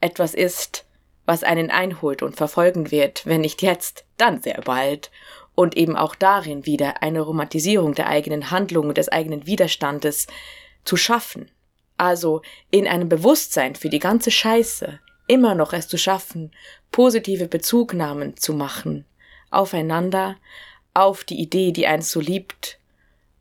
etwas 0.00 0.34
ist, 0.34 0.84
was 1.26 1.42
einen 1.42 1.70
einholt 1.70 2.22
und 2.22 2.36
verfolgen 2.36 2.90
wird, 2.90 3.24
wenn 3.26 3.40
nicht 3.40 3.62
jetzt, 3.62 4.04
dann 4.16 4.42
sehr 4.42 4.60
bald, 4.62 5.10
und 5.54 5.76
eben 5.76 5.96
auch 5.96 6.14
darin 6.14 6.66
wieder 6.66 7.02
eine 7.02 7.20
Romantisierung 7.20 7.94
der 7.94 8.08
eigenen 8.08 8.50
Handlungen, 8.50 8.94
des 8.94 9.08
eigenen 9.08 9.46
Widerstandes 9.46 10.26
zu 10.84 10.96
schaffen. 10.96 11.50
Also 11.96 12.42
in 12.70 12.88
einem 12.88 13.08
Bewusstsein 13.08 13.76
für 13.76 13.88
die 13.88 14.00
ganze 14.00 14.30
Scheiße 14.30 14.98
immer 15.26 15.54
noch 15.54 15.72
es 15.72 15.88
zu 15.88 15.96
schaffen, 15.96 16.50
positive 16.90 17.48
Bezugnahmen 17.48 18.36
zu 18.36 18.52
machen, 18.52 19.04
aufeinander, 19.50 20.36
auf 20.92 21.24
die 21.24 21.40
Idee, 21.40 21.72
die 21.72 21.86
eins 21.86 22.10
so 22.10 22.20
liebt, 22.20 22.78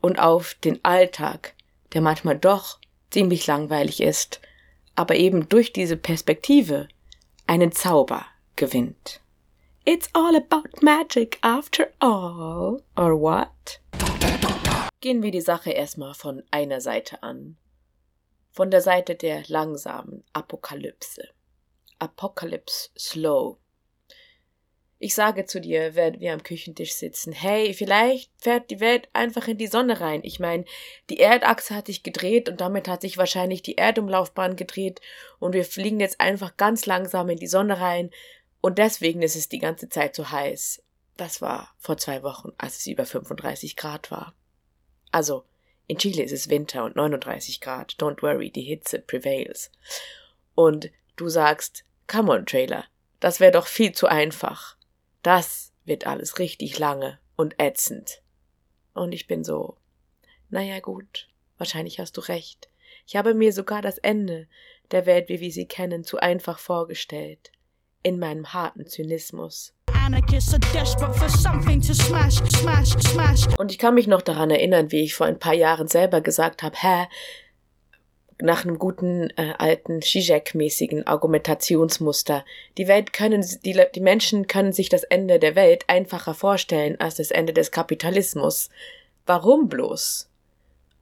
und 0.01 0.19
auf 0.19 0.55
den 0.55 0.83
Alltag, 0.83 1.53
der 1.93 2.01
manchmal 2.01 2.37
doch 2.37 2.79
ziemlich 3.09 3.47
langweilig 3.47 4.01
ist, 4.01 4.41
aber 4.95 5.15
eben 5.15 5.47
durch 5.49 5.71
diese 5.71 5.97
Perspektive 5.97 6.87
einen 7.47 7.71
Zauber 7.71 8.25
gewinnt. 8.55 9.21
It's 9.85 10.07
all 10.13 10.33
about 10.33 10.81
magic 10.81 11.39
after 11.41 11.91
all, 11.99 12.81
or 12.95 13.19
what? 13.19 13.81
Gehen 15.01 15.21
wir 15.21 15.31
die 15.31 15.41
Sache 15.41 15.71
erstmal 15.71 16.13
von 16.13 16.41
einer 16.51 16.79
Seite 16.79 17.21
an. 17.21 17.57
Von 18.51 18.71
der 18.71 18.79
Seite 18.79 19.15
der 19.15 19.43
langsamen 19.47 20.23
Apokalypse. 20.31 21.27
Apocalypse 21.99 22.91
Slow. 22.97 23.57
Ich 24.99 25.15
sage 25.15 25.45
zu 25.45 25.59
dir, 25.59 25.95
während 25.95 26.21
wir 26.21 26.31
am 26.31 26.43
Küchentisch 26.43 26.93
sitzen, 26.93 27.33
hey, 27.33 27.73
vielleicht 27.73 28.31
fährt 28.37 28.71
die 28.71 28.79
Welt 28.79 29.09
einfach 29.11 29.49
in 29.49 29.57
die 29.57 29.67
Sonne 29.67 29.99
rein. 29.99 30.21
Ich 30.23 30.39
meine, 30.39 30.63
die 31.09 31.19
Erdachse 31.19 31.75
hat 31.75 31.87
sich 31.87 32.03
gedreht 32.03 32.47
und 32.47 32.61
damit 32.61 32.87
hat 32.87 33.01
sich 33.01 33.17
wahrscheinlich 33.17 33.63
die 33.63 33.75
Erdumlaufbahn 33.75 34.55
gedreht 34.55 35.01
und 35.39 35.51
wir 35.51 35.65
fliegen 35.65 35.99
jetzt 35.99 36.21
einfach 36.21 36.55
ganz 36.55 36.85
langsam 36.85 37.29
in 37.29 37.37
die 37.37 37.47
Sonne 37.47 37.81
rein 37.81 38.11
und 38.63 38.77
deswegen 38.77 39.21
ist 39.21 39.35
es 39.35 39.49
die 39.49 39.59
ganze 39.59 39.89
Zeit 39.89 40.15
so 40.15 40.31
heiß. 40.31 40.81
Das 41.17 41.41
war 41.41 41.75
vor 41.79 41.97
zwei 41.97 42.23
Wochen, 42.23 42.53
als 42.57 42.77
es 42.77 42.87
über 42.87 43.05
35 43.05 43.75
Grad 43.75 44.09
war. 44.09 44.33
Also, 45.11 45.43
in 45.85 45.97
Chile 45.97 46.23
ist 46.23 46.31
es 46.31 46.47
Winter 46.47 46.85
und 46.85 46.95
39 46.95 47.59
Grad. 47.59 47.91
Don't 47.99 48.21
worry, 48.21 48.51
die 48.51 48.61
Hitze 48.61 48.99
prevails. 48.99 49.69
Und 50.55 50.91
du 51.17 51.27
sagst, 51.27 51.83
come 52.07 52.31
on, 52.31 52.45
Trailer, 52.45 52.85
das 53.19 53.41
wäre 53.41 53.51
doch 53.51 53.67
viel 53.67 53.91
zu 53.91 54.07
einfach. 54.07 54.77
Das 55.23 55.73
wird 55.83 56.07
alles 56.07 56.39
richtig 56.39 56.79
lange 56.79 57.19
und 57.35 57.59
ätzend. 57.59 58.21
Und 58.93 59.11
ich 59.11 59.27
bin 59.27 59.43
so, 59.43 59.75
naja 60.49 60.79
gut, 60.79 61.27
wahrscheinlich 61.57 61.99
hast 61.99 62.15
du 62.15 62.21
recht. 62.21 62.69
Ich 63.07 63.17
habe 63.17 63.33
mir 63.33 63.51
sogar 63.51 63.81
das 63.81 63.97
Ende 63.97 64.47
der 64.91 65.05
Welt, 65.05 65.27
wie 65.27 65.41
wir 65.41 65.51
sie 65.51 65.67
kennen, 65.67 66.05
zu 66.05 66.19
einfach 66.19 66.59
vorgestellt. 66.59 67.51
In 68.05 68.19
meinem 68.19 68.51
harten 68.51 68.85
Zynismus. 68.85 69.73
Und 73.57 73.71
ich 73.71 73.79
kann 73.79 73.93
mich 73.95 74.07
noch 74.07 74.21
daran 74.21 74.51
erinnern, 74.51 74.91
wie 74.91 75.03
ich 75.03 75.15
vor 75.15 75.25
ein 75.25 75.39
paar 75.39 75.53
Jahren 75.53 75.87
selber 75.87 76.19
gesagt 76.19 76.63
habe, 76.63 76.75
hä, 76.77 77.07
nach 78.41 78.65
einem 78.65 78.77
guten 78.77 79.29
äh, 79.37 79.53
alten 79.57 80.01
Zizek-mäßigen 80.01 81.07
Argumentationsmuster. 81.07 82.43
Die 82.77 82.89
Welt 82.89 83.13
können, 83.13 83.45
die, 83.63 83.81
die 83.95 84.01
Menschen 84.01 84.47
können 84.47 84.73
sich 84.73 84.89
das 84.89 85.03
Ende 85.03 85.39
der 85.39 85.55
Welt 85.55 85.85
einfacher 85.87 86.33
vorstellen 86.33 86.99
als 86.99 87.15
das 87.15 87.31
Ende 87.31 87.53
des 87.53 87.71
Kapitalismus. 87.71 88.69
Warum 89.25 89.69
bloß? 89.69 90.29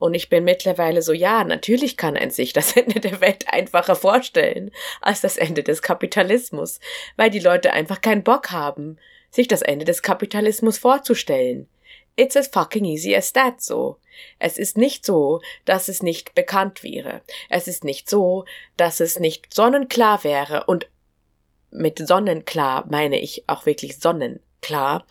Und 0.01 0.15
ich 0.15 0.29
bin 0.29 0.43
mittlerweile 0.43 1.03
so, 1.03 1.13
ja, 1.13 1.43
natürlich 1.43 1.95
kann 1.95 2.17
ein 2.17 2.31
sich 2.31 2.53
das 2.53 2.71
Ende 2.75 2.99
der 2.99 3.21
Welt 3.21 3.45
einfacher 3.47 3.95
vorstellen 3.95 4.71
als 4.99 5.21
das 5.21 5.37
Ende 5.37 5.61
des 5.61 5.83
Kapitalismus, 5.83 6.79
weil 7.17 7.29
die 7.29 7.39
Leute 7.39 7.71
einfach 7.71 8.01
keinen 8.01 8.23
Bock 8.23 8.49
haben, 8.49 8.97
sich 9.29 9.47
das 9.47 9.61
Ende 9.61 9.85
des 9.85 10.01
Kapitalismus 10.01 10.79
vorzustellen. 10.79 11.69
It's 12.15 12.35
as 12.35 12.47
fucking 12.47 12.83
easy 12.83 13.15
as 13.15 13.31
that 13.33 13.61
so. 13.61 13.97
Es 14.39 14.57
ist 14.57 14.75
nicht 14.75 15.05
so, 15.05 15.39
dass 15.65 15.87
es 15.87 16.01
nicht 16.01 16.33
bekannt 16.33 16.81
wäre. 16.81 17.21
Es 17.47 17.67
ist 17.67 17.83
nicht 17.83 18.09
so, 18.09 18.45
dass 18.77 19.01
es 19.01 19.19
nicht 19.19 19.53
sonnenklar 19.53 20.23
wäre. 20.23 20.63
Und 20.65 20.89
mit 21.69 21.99
sonnenklar 21.99 22.87
meine 22.89 23.19
ich 23.19 23.43
auch 23.45 23.67
wirklich 23.67 23.99
sonnenklar, 23.99 25.05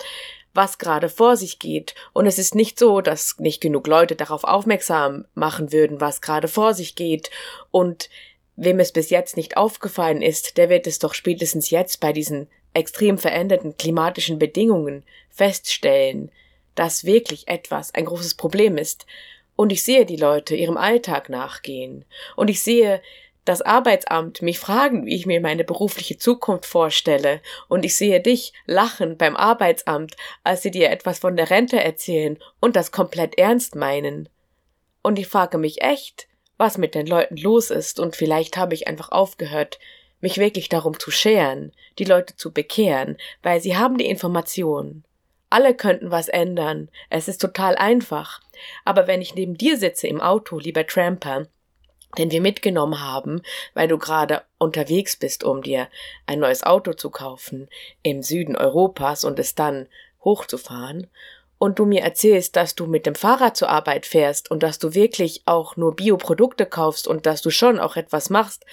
was 0.54 0.78
gerade 0.78 1.08
vor 1.08 1.36
sich 1.36 1.58
geht. 1.58 1.94
Und 2.12 2.26
es 2.26 2.38
ist 2.38 2.54
nicht 2.54 2.78
so, 2.78 3.00
dass 3.00 3.38
nicht 3.38 3.60
genug 3.60 3.86
Leute 3.86 4.16
darauf 4.16 4.44
aufmerksam 4.44 5.24
machen 5.34 5.72
würden, 5.72 6.00
was 6.00 6.20
gerade 6.20 6.48
vor 6.48 6.74
sich 6.74 6.94
geht. 6.94 7.30
Und 7.70 8.10
wem 8.56 8.80
es 8.80 8.92
bis 8.92 9.10
jetzt 9.10 9.36
nicht 9.36 9.56
aufgefallen 9.56 10.22
ist, 10.22 10.56
der 10.56 10.68
wird 10.68 10.86
es 10.86 10.98
doch 10.98 11.14
spätestens 11.14 11.70
jetzt 11.70 12.00
bei 12.00 12.12
diesen 12.12 12.48
extrem 12.74 13.18
veränderten 13.18 13.76
klimatischen 13.76 14.38
Bedingungen 14.38 15.04
feststellen, 15.30 16.30
dass 16.74 17.04
wirklich 17.04 17.48
etwas 17.48 17.94
ein 17.94 18.04
großes 18.04 18.34
Problem 18.34 18.76
ist. 18.76 19.06
Und 19.56 19.70
ich 19.72 19.82
sehe 19.82 20.06
die 20.06 20.16
Leute 20.16 20.56
ihrem 20.56 20.76
Alltag 20.76 21.28
nachgehen. 21.28 22.04
Und 22.36 22.48
ich 22.48 22.62
sehe 22.62 23.02
das 23.44 23.62
Arbeitsamt 23.62 24.42
mich 24.42 24.58
fragen, 24.58 25.06
wie 25.06 25.16
ich 25.16 25.26
mir 25.26 25.40
meine 25.40 25.64
berufliche 25.64 26.18
Zukunft 26.18 26.66
vorstelle. 26.66 27.40
Und 27.68 27.84
ich 27.84 27.96
sehe 27.96 28.20
dich 28.20 28.52
lachen 28.66 29.16
beim 29.16 29.36
Arbeitsamt, 29.36 30.16
als 30.44 30.62
sie 30.62 30.70
dir 30.70 30.90
etwas 30.90 31.18
von 31.18 31.36
der 31.36 31.50
Rente 31.50 31.82
erzählen 31.82 32.38
und 32.60 32.76
das 32.76 32.92
komplett 32.92 33.38
ernst 33.38 33.74
meinen. 33.74 34.28
Und 35.02 35.18
ich 35.18 35.26
frage 35.26 35.58
mich 35.58 35.82
echt, 35.82 36.28
was 36.58 36.76
mit 36.76 36.94
den 36.94 37.06
Leuten 37.06 37.36
los 37.36 37.70
ist, 37.70 37.98
und 37.98 38.16
vielleicht 38.16 38.58
habe 38.58 38.74
ich 38.74 38.86
einfach 38.86 39.10
aufgehört, 39.10 39.78
mich 40.20 40.36
wirklich 40.36 40.68
darum 40.68 40.98
zu 40.98 41.10
scheren, 41.10 41.72
die 41.98 42.04
Leute 42.04 42.36
zu 42.36 42.52
bekehren, 42.52 43.16
weil 43.42 43.62
sie 43.62 43.78
haben 43.78 43.96
die 43.96 44.06
Informationen. 44.06 45.04
Alle 45.48 45.74
könnten 45.74 46.10
was 46.10 46.28
ändern. 46.28 46.90
Es 47.08 47.26
ist 47.26 47.40
total 47.40 47.74
einfach. 47.74 48.40
Aber 48.84 49.06
wenn 49.08 49.20
ich 49.20 49.34
neben 49.34 49.56
dir 49.56 49.78
sitze 49.78 50.06
im 50.06 50.20
Auto, 50.20 50.58
lieber 50.58 50.86
Tramper, 50.86 51.48
den 52.18 52.30
wir 52.30 52.40
mitgenommen 52.40 53.00
haben, 53.00 53.42
weil 53.74 53.88
du 53.88 53.98
gerade 53.98 54.42
unterwegs 54.58 55.16
bist, 55.16 55.44
um 55.44 55.62
dir 55.62 55.88
ein 56.26 56.40
neues 56.40 56.62
Auto 56.62 56.92
zu 56.92 57.10
kaufen 57.10 57.68
im 58.02 58.22
Süden 58.22 58.56
Europas 58.56 59.24
und 59.24 59.38
es 59.38 59.54
dann 59.54 59.88
hochzufahren, 60.24 61.08
und 61.62 61.78
du 61.78 61.84
mir 61.84 62.00
erzählst, 62.00 62.56
dass 62.56 62.74
du 62.74 62.86
mit 62.86 63.04
dem 63.04 63.14
Fahrrad 63.14 63.54
zur 63.54 63.68
Arbeit 63.68 64.06
fährst 64.06 64.50
und 64.50 64.62
dass 64.62 64.78
du 64.78 64.94
wirklich 64.94 65.42
auch 65.44 65.76
nur 65.76 65.94
Bioprodukte 65.94 66.64
kaufst 66.64 67.06
und 67.06 67.26
dass 67.26 67.42
du 67.42 67.50
schon 67.50 67.78
auch 67.78 67.96
etwas 67.96 68.30
machst, 68.30 68.64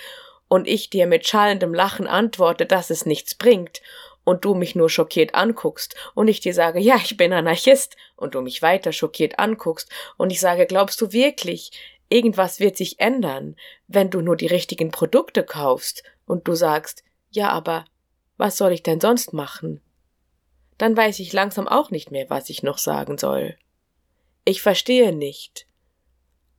und 0.47 0.67
ich 0.67 0.89
dir 0.89 1.07
mit 1.07 1.27
schallendem 1.27 1.73
Lachen 1.73 2.07
antworte, 2.07 2.65
dass 2.65 2.89
es 2.89 3.05
nichts 3.05 3.35
bringt 3.35 3.81
und 4.23 4.45
du 4.45 4.55
mich 4.55 4.75
nur 4.75 4.89
schockiert 4.89 5.35
anguckst. 5.35 5.95
Und 6.13 6.27
ich 6.27 6.39
dir 6.39 6.53
sage, 6.53 6.79
ja, 6.79 6.95
ich 6.97 7.17
bin 7.17 7.33
Anarchist. 7.33 7.95
Und 8.15 8.35
du 8.35 8.41
mich 8.41 8.61
weiter 8.61 8.91
schockiert 8.91 9.39
anguckst. 9.39 9.89
Und 10.17 10.31
ich 10.31 10.39
sage, 10.39 10.65
glaubst 10.65 10.99
du 10.99 11.13
wirklich, 11.13 11.71
irgendwas 12.09 12.59
wird 12.59 12.77
sich 12.77 12.99
ändern, 12.99 13.55
wenn 13.87 14.09
du 14.09 14.21
nur 14.21 14.35
die 14.35 14.47
richtigen 14.47 14.91
Produkte 14.91 15.43
kaufst 15.43 16.03
und 16.25 16.47
du 16.47 16.55
sagst, 16.55 17.03
ja, 17.29 17.49
aber 17.49 17.85
was 18.37 18.57
soll 18.57 18.71
ich 18.71 18.83
denn 18.83 18.99
sonst 18.99 19.33
machen? 19.33 19.81
Dann 20.77 20.95
weiß 20.95 21.19
ich 21.19 21.33
langsam 21.33 21.67
auch 21.67 21.89
nicht 21.89 22.11
mehr, 22.11 22.29
was 22.29 22.49
ich 22.49 22.63
noch 22.63 22.77
sagen 22.77 23.17
soll. 23.17 23.57
Ich 24.45 24.61
verstehe 24.61 25.11
nicht. 25.11 25.67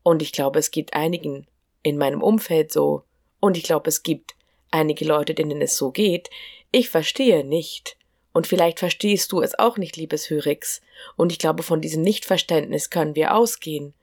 Und 0.02 0.22
ich 0.22 0.32
glaube, 0.32 0.58
es 0.58 0.70
gibt 0.70 0.94
einigen 0.94 1.46
in 1.82 1.96
meinem 1.96 2.22
Umfeld 2.22 2.72
so, 2.72 3.04
und 3.40 3.56
ich 3.56 3.62
glaube, 3.62 3.88
es 3.88 4.02
gibt 4.02 4.34
einige 4.70 5.04
Leute, 5.04 5.34
denen 5.34 5.62
es 5.62 5.76
so 5.76 5.92
geht, 5.92 6.28
ich 6.72 6.88
verstehe 6.90 7.44
nicht. 7.44 7.96
Und 8.32 8.46
vielleicht 8.46 8.78
verstehst 8.78 9.32
du 9.32 9.40
es 9.40 9.58
auch 9.58 9.78
nicht, 9.78 9.96
liebes 9.96 10.28
Hyrix. 10.28 10.80
Und 11.16 11.32
ich 11.32 11.38
glaube, 11.38 11.62
von 11.62 11.80
diesem 11.80 12.02
Nichtverständnis 12.02 12.90
können 12.90 13.14
wir 13.14 13.34
ausgehen. 13.34 13.94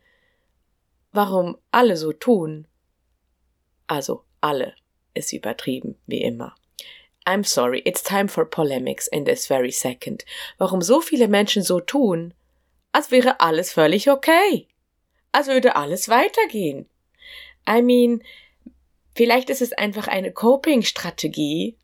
Warum 1.15 1.57
alle 1.71 1.95
so 1.95 2.11
tun? 2.11 2.67
Also, 3.87 4.25
alle 4.41 4.75
ist 5.13 5.31
übertrieben, 5.31 5.95
wie 6.07 6.21
immer. 6.21 6.53
I'm 7.25 7.45
sorry, 7.45 7.81
it's 7.85 8.03
time 8.03 8.27
for 8.27 8.43
polemics 8.43 9.07
in 9.07 9.23
this 9.23 9.47
very 9.47 9.71
second. 9.71 10.25
Warum 10.57 10.81
so 10.81 10.99
viele 10.99 11.29
Menschen 11.29 11.63
so 11.63 11.79
tun, 11.79 12.33
als 12.91 13.11
wäre 13.11 13.39
alles 13.39 13.71
völlig 13.71 14.09
okay. 14.09 14.67
Als 15.31 15.47
würde 15.47 15.77
alles 15.77 16.09
weitergehen. 16.09 16.89
I 17.65 17.81
mean, 17.81 18.21
vielleicht 19.15 19.49
ist 19.49 19.61
es 19.61 19.71
einfach 19.71 20.09
eine 20.09 20.33
Coping-Strategie, 20.33 21.77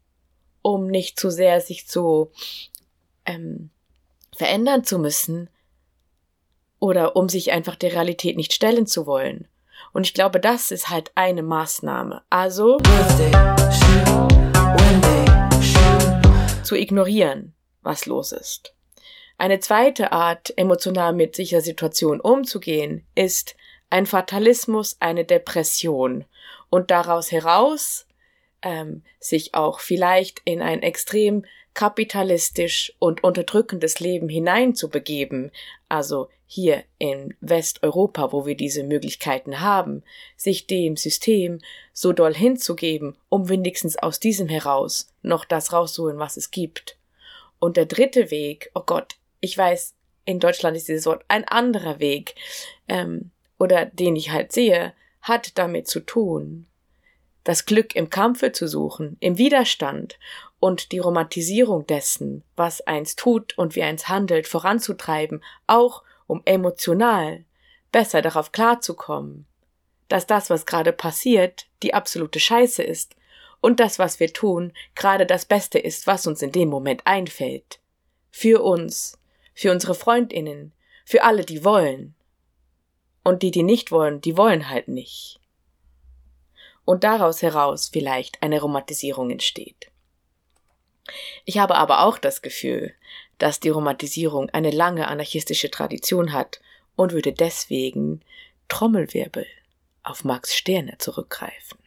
um 0.62 0.88
nicht 0.88 1.18
zu 1.18 1.32
sehr 1.32 1.62
sich 1.62 1.88
zu 1.88 2.32
ähm, 3.26 3.70
verändern 4.36 4.84
zu 4.84 5.00
müssen 5.00 5.50
oder 6.82 7.16
um 7.16 7.30
sich 7.30 7.54
einfach 7.54 7.76
der 7.76 7.94
Realität 7.94 8.36
nicht 8.36 8.52
stellen 8.52 8.88
zu 8.88 9.06
wollen. 9.06 9.48
Und 9.94 10.08
ich 10.08 10.14
glaube, 10.14 10.40
das 10.40 10.72
ist 10.72 10.90
halt 10.90 11.12
eine 11.16 11.44
Maßnahme. 11.44 12.24
Also 12.30 12.80
zu 16.64 16.76
ignorieren, 16.76 17.54
was 17.82 18.06
los 18.08 18.32
ist. 18.32 18.74
Eine 19.38 19.60
zweite 19.60 20.12
Art, 20.12 20.58
emotional 20.58 21.14
mit 21.14 21.36
sicher 21.36 21.62
Situation 21.62 22.20
umzugehen, 22.20 23.06
ist 23.16 23.56
ein 23.90 24.06
Fatalismus, 24.06 24.98
eine 25.00 25.26
Depression 25.26 26.26
und 26.70 26.90
daraus 26.90 27.32
heraus 27.32 28.08
ähm, 28.64 29.04
sich 29.20 29.54
auch 29.54 29.80
vielleicht 29.80 30.42
in 30.46 30.62
ein 30.62 30.82
extrem 30.82 31.46
kapitalistisch 31.74 32.94
und 33.00 33.24
unterdrückendes 33.24 34.00
Leben 34.00 34.30
hineinzubegeben, 34.30 35.52
also 35.92 36.30
hier 36.46 36.84
in 36.98 37.36
Westeuropa, 37.42 38.32
wo 38.32 38.46
wir 38.46 38.56
diese 38.56 38.84
Möglichkeiten 38.84 39.60
haben, 39.62 40.04
sich 40.36 40.68
dem 40.68 40.98
System 40.98 41.60
so 41.94 42.14
doll 42.14 42.34
hinzugeben, 42.34 43.16
um 43.30 43.50
wenigstens 43.50 43.98
aus 43.98 44.20
diesem 44.20 44.48
heraus 44.50 45.08
noch 45.22 45.46
das 45.46 45.74
rauszuholen, 45.74 46.20
was 46.20 46.38
es 46.38 46.52
gibt. 46.52 46.98
Und 47.60 47.78
der 47.78 47.86
dritte 47.86 48.32
Weg, 48.32 48.72
oh 48.74 48.84
Gott, 48.86 49.16
ich 49.40 49.58
weiß, 49.58 49.94
in 50.26 50.40
Deutschland 50.40 50.76
ist 50.78 50.88
dieses 50.88 51.06
Wort 51.06 51.24
ein 51.28 51.48
anderer 51.48 52.00
Weg, 52.00 52.36
ähm, 52.88 53.32
oder 53.60 53.86
den 53.86 54.16
ich 54.16 54.32
halt 54.32 54.52
sehe, 54.52 54.94
hat 55.22 55.58
damit 55.58 55.88
zu 55.88 56.00
tun, 56.00 56.66
das 57.44 57.66
Glück 57.66 57.96
im 57.96 58.10
Kampfe 58.10 58.52
zu 58.52 58.68
suchen, 58.68 59.18
im 59.20 59.38
Widerstand 59.38 60.20
und 60.60 60.92
die 60.92 61.00
Romantisierung 61.00 61.88
dessen, 61.88 62.44
was 62.56 62.82
eins 62.82 63.16
tut 63.16 63.58
und 63.58 63.76
wie 63.76 63.84
eins 63.84 64.08
handelt, 64.08 64.48
voranzutreiben, 64.48 65.44
auch 65.68 66.04
um 66.28 66.42
emotional 66.46 67.44
besser 67.92 68.22
darauf 68.22 68.52
klarzukommen, 68.52 69.48
dass 70.08 70.28
das, 70.28 70.50
was 70.50 70.66
gerade 70.66 70.94
passiert, 70.94 71.68
die 71.84 71.94
absolute 71.94 72.40
Scheiße 72.40 72.84
ist 72.84 73.16
und 73.60 73.80
das, 73.80 74.00
was 74.00 74.20
wir 74.20 74.32
tun, 74.32 74.72
gerade 74.96 75.26
das 75.26 75.46
Beste 75.46 75.80
ist, 75.80 76.08
was 76.08 76.28
uns 76.28 76.42
in 76.42 76.52
dem 76.52 76.70
Moment 76.70 77.02
einfällt. 77.06 77.80
Für 78.30 78.64
uns, 78.64 79.20
für 79.54 79.72
unsere 79.72 79.96
Freundinnen, 79.96 80.74
für 81.06 81.24
alle, 81.24 81.44
die 81.44 81.66
wollen. 81.66 82.16
Und 83.24 83.44
die, 83.44 83.52
die 83.52 83.64
nicht 83.64 83.92
wollen, 83.92 84.22
die 84.22 84.38
wollen 84.38 84.70
halt 84.70 84.88
nicht. 84.88 85.41
Und 86.86 87.04
daraus 87.04 87.42
heraus 87.42 87.90
vielleicht 87.92 88.42
eine 88.42 88.60
Romantisierung 88.62 89.30
entsteht. 89.30 89.92
Ich 91.46 91.58
habe 91.58 91.76
aber 91.76 92.04
auch 92.04 92.18
das 92.18 92.42
Gefühl, 92.42 92.94
dass 93.38 93.60
die 93.60 93.70
Romantisierung 93.70 94.50
eine 94.50 94.72
lange 94.72 95.08
anarchistische 95.08 95.72
Tradition 95.72 96.34
hat 96.34 96.62
und 96.96 97.12
würde 97.12 97.34
deswegen 97.34 98.22
Trommelwirbel 98.68 99.46
auf 100.04 100.24
Max 100.24 100.56
Sterne 100.56 100.98
zurückgreifen. 100.98 101.78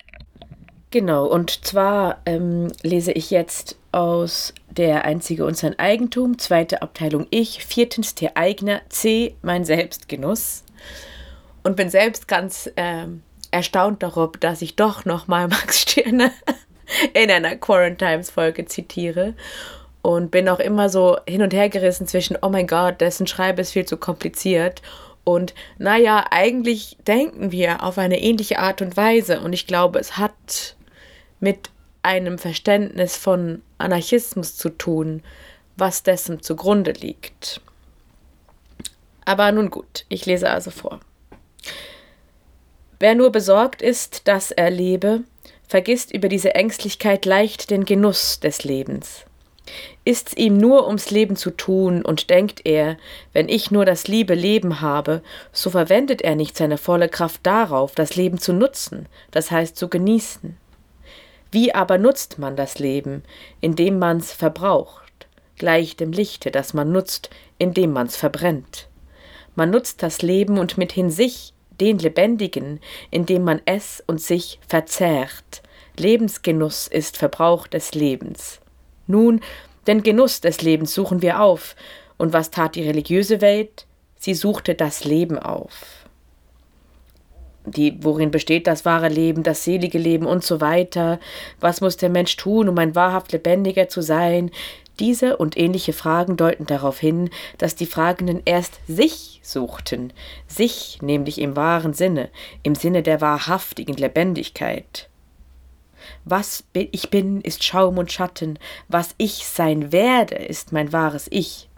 Genau, 0.91 1.27
und 1.27 1.65
zwar 1.65 2.23
ähm, 2.25 2.71
lese 2.83 3.11
ich 3.13 3.31
jetzt 3.31 3.77
aus 3.91 4.55
Der 4.71 5.05
Einzige 5.05 5.45
und 5.45 5.57
sein 5.57 5.79
Eigentum, 5.79 6.39
zweite 6.39 6.83
Abteilung 6.83 7.27
Ich, 7.31 7.65
viertens 7.65 8.15
der 8.15 8.37
Eigner, 8.37 8.81
C, 8.89 9.37
mein 9.43 9.65
Selbstgenuss. 9.65 10.65
Und 11.63 11.77
bin 11.77 11.91
selbst 11.91 12.29
ganz 12.29 12.71
ähm, 12.77 13.23
erstaunt 13.55 14.03
darüber, 14.03 14.39
dass 14.39 14.63
ich 14.63 14.77
doch 14.77 15.05
nochmal 15.05 15.49
Max 15.49 15.83
Stirner 15.83 16.31
in 17.15 17.31
einer 17.31 17.57
Quarantimes-Folge 17.57 18.67
zitiere. 18.67 19.35
Und 20.03 20.31
bin 20.31 20.51
auch 20.51 20.61
immer 20.61 20.91
so 20.91 21.17
hin 21.27 21.41
und 21.41 21.55
her 21.55 21.71
gerissen 21.71 22.07
zwischen, 22.07 22.37
oh 22.43 22.51
mein 22.51 22.67
Gott, 22.67 23.01
dessen 23.01 23.27
Schreibe 23.27 23.63
ist 23.63 23.73
viel 23.73 23.87
zu 23.87 23.97
kompliziert 23.97 24.83
und 25.25 25.55
naja, 25.79 26.27
eigentlich 26.31 26.99
denken 27.07 27.51
wir 27.51 27.83
auf 27.83 27.97
eine 27.99 28.21
ähnliche 28.21 28.59
Art 28.59 28.83
und 28.83 28.97
Weise. 28.97 29.41
Und 29.41 29.55
ich 29.55 29.67
glaube, 29.67 29.99
es 29.99 30.19
hat 30.19 30.77
mit 31.41 31.71
einem 32.03 32.39
Verständnis 32.39 33.17
von 33.17 33.63
Anarchismus 33.79 34.57
zu 34.57 34.69
tun, 34.69 35.23
was 35.77 36.03
dessen 36.03 36.43
zugrunde 36.43 36.93
liegt. 36.93 37.63
Aber 39.25 39.51
nun 39.51 39.71
gut, 39.71 40.05
ich 40.11 40.27
lese 40.27 40.51
also 40.51 40.71
vor. 40.71 41.01
Wer 43.05 43.15
nur 43.15 43.33
besorgt 43.33 43.83
ist, 43.83 44.29
dass 44.29 44.51
er 44.51 44.71
lebe, 44.71 45.25
vergisst 45.69 46.11
über 46.11 46.31
diese 46.31 46.55
Ängstlichkeit 46.55 47.27
leicht 47.27 47.69
den 47.69 47.85
Genuss 47.85 48.41
des 48.41 48.65
Lebens. 48.65 49.27
Ist's 50.07 50.33
ihm 50.35 50.57
nur 50.57 50.87
ums 50.87 51.11
Leben 51.11 51.37
zu 51.37 51.51
tun 51.51 52.03
und 52.03 52.31
denkt 52.31 52.63
er, 52.65 52.97
wenn 53.35 53.51
ich 53.51 53.71
nur 53.71 53.85
das 53.85 54.09
liebe 54.09 54.33
Leben 54.33 54.81
habe, 54.81 55.21
so 55.53 55.69
verwendet 55.69 56.23
er 56.23 56.35
nicht 56.35 56.57
seine 56.57 56.79
volle 56.79 57.11
Kraft 57.11 57.41
darauf, 57.43 57.95
das 57.95 58.17
Leben 58.17 58.39
zu 58.39 58.55
nutzen, 58.55 59.07
das 59.33 59.51
heißt 59.51 59.77
zu 59.77 59.89
genießen. 59.89 60.57
Wie 61.51 61.75
aber 61.75 61.99
nutzt 61.99 62.39
man 62.39 62.57
das 62.57 62.79
Leben, 62.79 63.23
indem 63.61 63.99
man's 63.99 64.33
verbraucht, 64.33 65.27
gleich 65.59 65.95
dem 65.97 66.13
Lichte, 66.13 66.51
das 66.51 66.73
man 66.73 66.91
nutzt, 66.91 67.29
indem 67.59 67.93
man's 67.93 68.17
verbrennt. 68.17 68.89
Man 69.55 69.69
nutzt 69.69 70.03
das 70.03 70.23
Leben 70.23 70.59
und 70.59 70.79
mithin 70.79 71.11
sich, 71.11 71.54
den 71.81 71.99
Lebendigen, 71.99 72.81
indem 73.11 73.45
man 73.45 73.61
es 73.65 74.03
und 74.07 74.21
sich 74.21 74.59
verzehrt. 74.67 75.63
Lebensgenuss 75.97 76.87
ist 76.87 77.17
Verbrauch 77.17 77.67
des 77.67 77.95
Lebens. 77.95 78.61
Nun, 79.07 79.41
den 79.87 80.03
Genuss 80.03 80.41
des 80.41 80.63
Lebens 80.63 80.95
suchen 80.95 81.23
wir 81.23 81.41
auf. 81.41 81.77
Und 82.17 82.33
was 82.33 82.51
tat 82.51 82.75
die 82.75 82.87
religiöse 82.87 83.41
Welt? 83.41 83.87
Sie 84.17 84.35
suchte 84.35 84.75
das 84.75 85.05
Leben 85.05 85.39
auf 85.39 86.05
die, 87.67 87.99
worin 88.03 88.31
besteht 88.31 88.67
das 88.67 88.85
wahre 88.85 89.09
Leben, 89.09 89.43
das 89.43 89.65
selige 89.65 89.99
Leben 89.99 90.27
und 90.27 90.45
so 90.45 90.61
weiter. 90.61 91.19
Was 91.61 91.81
muss 91.81 91.97
der 91.97 92.11
Mensch 92.11 92.37
tun, 92.37 92.69
um 92.69 92.79
ein 92.79 92.95
wahrhaft 92.95 93.33
lebendiger 93.33 93.89
zu 93.89 94.03
sein? 94.03 94.51
Diese 95.01 95.37
und 95.37 95.57
ähnliche 95.57 95.93
Fragen 95.93 96.37
deuten 96.37 96.67
darauf 96.67 97.01
hin, 97.01 97.31
dass 97.59 97.75
die 97.75 97.87
Fragenden 97.87 98.43
erst 98.45 98.79
sich 98.87 99.41
suchten, 99.43 100.13
sich 100.47 100.99
nämlich 101.03 101.41
im 101.41 101.57
wahren 101.57 101.95
Sinne, 101.95 102.31
im 102.63 102.77
Sinne 102.77 103.03
der 103.03 103.21
wahrhaftigen 103.21 103.97
Lebendigkeit. 103.97 105.09
Was 106.25 106.65
ich 106.73 107.11
bin, 107.11 107.41
ist 107.41 107.65
Schaum 107.65 107.99
und 107.99 108.13
Schatten, 108.13 108.59
was 108.89 109.15
ich 109.19 109.47
sein 109.47 109.91
werde, 109.91 110.37
ist 110.37 110.73
mein 110.73 110.93
wahres 110.93 111.27
Ich. 111.31 111.69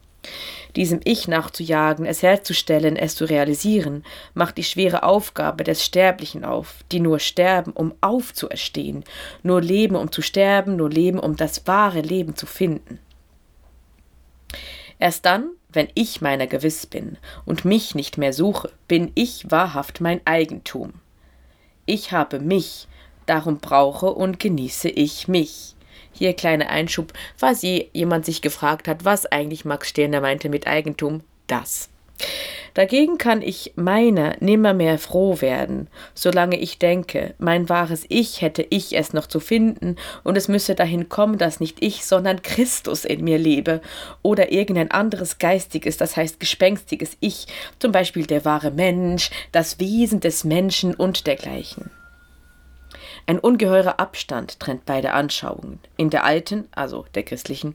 Diesem 0.75 1.01
Ich 1.05 1.29
nachzujagen, 1.29 2.05
es 2.05 2.23
herzustellen, 2.23 2.97
es 2.97 3.15
zu 3.15 3.25
realisieren, 3.25 4.05
macht 4.35 4.59
die 4.59 4.65
schwere 4.65 5.05
Aufgabe 5.05 5.65
des 5.65 5.85
Sterblichen 5.85 6.45
auf, 6.45 6.85
die 6.93 7.01
nur 7.01 7.19
sterben, 7.19 7.73
um 7.73 7.95
aufzuerstehen, 8.01 9.05
nur 9.43 9.63
leben, 9.63 9.97
um 9.97 10.13
zu 10.13 10.21
sterben, 10.21 10.77
nur 10.77 10.91
leben, 10.91 11.19
um 11.19 11.37
das 11.37 11.67
wahre 11.67 12.01
Leben 12.01 12.37
zu 12.37 12.45
finden. 12.47 12.99
Erst 14.99 15.27
dann, 15.27 15.51
wenn 15.69 15.89
ich 15.95 16.21
meiner 16.21 16.47
gewiss 16.47 16.87
bin 16.87 17.19
und 17.45 17.65
mich 17.65 17.95
nicht 17.95 18.19
mehr 18.19 18.33
suche, 18.33 18.71
bin 18.89 19.13
ich 19.15 19.51
wahrhaft 19.51 20.01
mein 20.01 20.21
Eigentum. 20.25 20.95
Ich 21.85 22.13
habe 22.13 22.41
mich, 22.41 22.89
darum 23.27 23.59
brauche 23.59 24.13
und 24.13 24.41
genieße 24.41 24.89
ich 24.89 25.29
mich. 25.29 25.75
Hier 26.13 26.33
kleiner 26.33 26.71
Einschub, 26.71 27.13
falls 27.37 27.63
je 27.63 27.89
jemand 27.93 28.25
sich 28.25 28.41
gefragt 28.41 28.89
hat, 28.89 29.05
was 29.05 29.27
eigentlich 29.27 29.65
Max 29.67 29.91
Stirner 29.91 30.23
meinte 30.23 30.49
mit 30.49 30.67
Eigentum, 30.67 31.23
das. 31.47 31.91
Dagegen 32.75 33.17
kann 33.17 33.41
ich 33.41 33.73
meiner 33.77 34.37
nimmermehr 34.41 34.99
froh 34.99 35.41
werden, 35.41 35.89
solange 36.13 36.59
ich 36.59 36.79
denke, 36.79 37.35
mein 37.39 37.71
wahres 37.71 38.05
Ich 38.11 38.43
hätte 38.43 38.67
ich 38.69 38.95
es 38.95 39.15
noch 39.15 39.27
zu 39.27 39.41
finden, 39.41 39.97
und 40.25 40.37
es 40.37 40.49
müsse 40.49 40.75
dahin 40.75 41.09
kommen, 41.09 41.39
dass 41.39 41.59
nicht 41.59 41.83
ich, 41.83 42.05
sondern 42.05 42.43
Christus 42.43 43.07
in 43.07 43.25
mir 43.25 43.39
lebe, 43.39 43.81
oder 44.21 44.53
irgendein 44.53 44.91
anderes 44.91 45.39
geistiges, 45.39 45.97
das 45.97 46.17
heißt 46.17 46.39
gespenstiges 46.39 47.17
Ich, 47.21 47.47
zum 47.79 47.93
Beispiel 47.93 48.27
der 48.27 48.45
wahre 48.45 48.71
Mensch, 48.71 49.31
das 49.53 49.81
Wesen 49.81 50.21
des 50.21 50.45
Menschen 50.45 50.95
und 50.95 51.27
dergleichen. 51.27 51.91
Ein 53.27 53.39
ungeheurer 53.39 53.99
Abstand 53.99 54.61
trennt 54.61 54.85
beide 54.85 55.13
Anschauungen. 55.13 55.81
In 55.97 56.11
der 56.11 56.25
alten, 56.25 56.69
also 56.73 57.07
der 57.15 57.23
christlichen, 57.23 57.73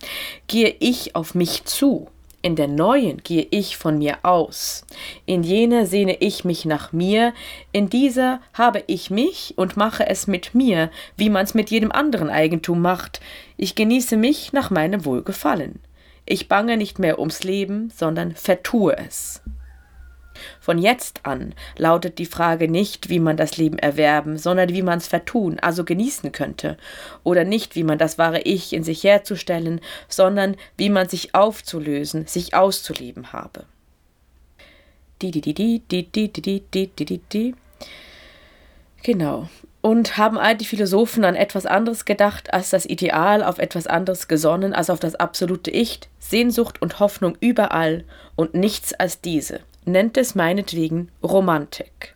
gehe 0.47 0.75
ich 0.79 1.15
auf 1.15 1.33
mich 1.33 1.65
zu, 1.65 2.07
in 2.41 2.55
der 2.55 2.67
neuen 2.67 3.21
gehe 3.23 3.47
ich 3.51 3.77
von 3.77 3.97
mir 3.97 4.19
aus. 4.23 4.85
In 5.25 5.43
jener 5.43 5.85
sehne 5.85 6.17
ich 6.19 6.43
mich 6.43 6.65
nach 6.65 6.91
mir, 6.91 7.33
in 7.71 7.89
dieser 7.89 8.41
habe 8.53 8.83
ich 8.87 9.11
mich 9.11 9.53
und 9.57 9.77
mache 9.77 10.07
es 10.07 10.27
mit 10.27 10.55
mir, 10.55 10.89
wie 11.17 11.29
man's 11.29 11.53
mit 11.53 11.69
jedem 11.69 11.91
anderen 11.91 12.29
Eigentum 12.29 12.81
macht. 12.81 13.21
Ich 13.57 13.75
genieße 13.75 14.17
mich 14.17 14.53
nach 14.53 14.69
meinem 14.69 15.05
Wohlgefallen. 15.05 15.79
Ich 16.25 16.47
bange 16.47 16.77
nicht 16.77 16.99
mehr 16.99 17.19
ums 17.19 17.43
Leben, 17.43 17.91
sondern 17.95 18.33
vertue 18.33 18.97
es. 18.97 19.41
Von 20.59 20.77
jetzt 20.77 21.25
an 21.25 21.53
lautet 21.77 22.17
die 22.17 22.25
Frage 22.25 22.69
nicht, 22.69 23.09
wie 23.09 23.19
man 23.19 23.37
das 23.37 23.57
Leben 23.57 23.77
erwerben, 23.77 24.37
sondern 24.37 24.69
wie 24.69 24.81
man 24.81 24.97
es 24.99 25.07
vertun, 25.07 25.59
also 25.59 25.83
genießen 25.83 26.31
könnte. 26.31 26.77
Oder 27.23 27.43
nicht, 27.43 27.75
wie 27.75 27.83
man 27.83 27.97
das 27.97 28.17
wahre 28.17 28.41
Ich 28.41 28.73
in 28.73 28.83
sich 28.83 29.03
herzustellen, 29.03 29.81
sondern 30.07 30.55
wie 30.77 30.89
man 30.89 31.09
sich 31.09 31.35
aufzulösen, 31.35 32.27
sich 32.27 32.53
auszuleben 32.53 33.33
habe. 33.33 33.65
Die, 35.21 35.31
die, 35.31 35.41
die, 35.41 35.53
die, 35.53 35.81
die, 35.87 36.11
die, 36.11 36.31
die, 36.31 36.63
die, 36.73 36.87
die, 36.87 37.05
die, 37.05 37.21
die. 37.31 37.55
Genau. 39.03 39.49
Und 39.81 40.17
haben 40.17 40.37
all 40.37 40.55
die 40.55 40.65
Philosophen 40.65 41.25
an 41.25 41.35
etwas 41.35 41.65
anderes 41.65 42.05
gedacht 42.05 42.53
als 42.53 42.69
das 42.69 42.85
Ideal, 42.85 43.43
auf 43.43 43.57
etwas 43.57 43.87
anderes 43.87 44.27
gesonnen 44.27 44.73
als 44.73 44.89
auf 44.89 44.99
das 44.99 45.15
absolute 45.15 45.71
Ich, 45.71 46.01
Sehnsucht 46.19 46.81
und 46.81 46.99
Hoffnung 46.99 47.35
überall 47.39 48.03
und 48.35 48.53
nichts 48.53 48.93
als 48.93 49.21
diese. 49.21 49.61
Nennt 49.85 50.17
es 50.17 50.35
meinetwegen 50.35 51.09
Romantik. 51.23 52.15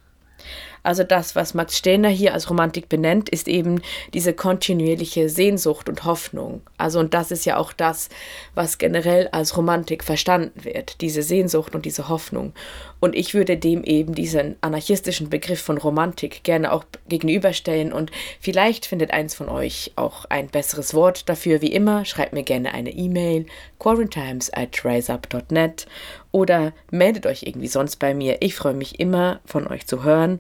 Also 0.86 1.04
das, 1.04 1.36
was 1.36 1.56
Max 1.56 1.80
Stirner 1.80 2.10
hier 2.10 2.36
als 2.36 2.48
Romantik 2.48 2.90
benennt, 2.90 3.28
ist 3.30 3.48
eben 3.48 3.82
diese 4.14 4.34
kontinuierliche 4.34 5.30
Sehnsucht 5.30 5.90
und 5.90 6.06
Hoffnung. 6.06 6.62
Also 6.78 7.00
und 7.00 7.16
das 7.16 7.32
ist 7.32 7.44
ja 7.44 7.58
auch 7.58 7.74
das, 7.74 8.08
was 8.54 8.78
generell 8.78 9.28
als 9.30 9.58
Romantik 9.58 10.04
verstanden 10.04 10.64
wird, 10.64 11.02
diese 11.02 11.24
Sehnsucht 11.24 11.74
und 11.74 11.86
diese 11.86 12.08
Hoffnung. 12.08 12.54
Und 13.00 13.16
ich 13.16 13.34
würde 13.34 13.58
dem 13.58 13.84
eben 13.84 14.14
diesen 14.14 14.58
anarchistischen 14.62 15.28
Begriff 15.32 15.60
von 15.60 15.80
Romantik 15.80 16.44
gerne 16.44 16.72
auch 16.72 16.84
gegenüberstellen 17.10 17.92
und 17.92 18.12
vielleicht 18.40 18.86
findet 18.86 19.10
eins 19.10 19.34
von 19.34 19.50
euch 19.50 19.92
auch 19.96 20.26
ein 20.26 20.50
besseres 20.50 20.94
Wort 20.94 21.28
dafür. 21.30 21.64
Wie 21.64 21.74
immer, 21.74 22.06
schreibt 22.06 22.34
mir 22.34 22.44
gerne 22.44 22.76
eine 22.76 22.92
E-Mail 22.92 23.48
quarantimes 23.80 24.54
at 24.54 24.86
riseup.net 24.86 25.88
oder 26.36 26.74
meldet 26.92 27.28
euch 27.28 27.44
irgendwie 27.44 27.70
sonst 27.70 27.96
bei 27.96 28.14
mir. 28.14 28.42
Ich 28.42 28.56
freue 28.56 28.74
mich 28.74 29.00
immer 29.00 29.40
von 29.46 29.68
euch 29.68 29.88
zu 29.88 30.04
hören. 30.04 30.40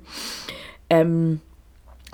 Ähm, 0.90 1.40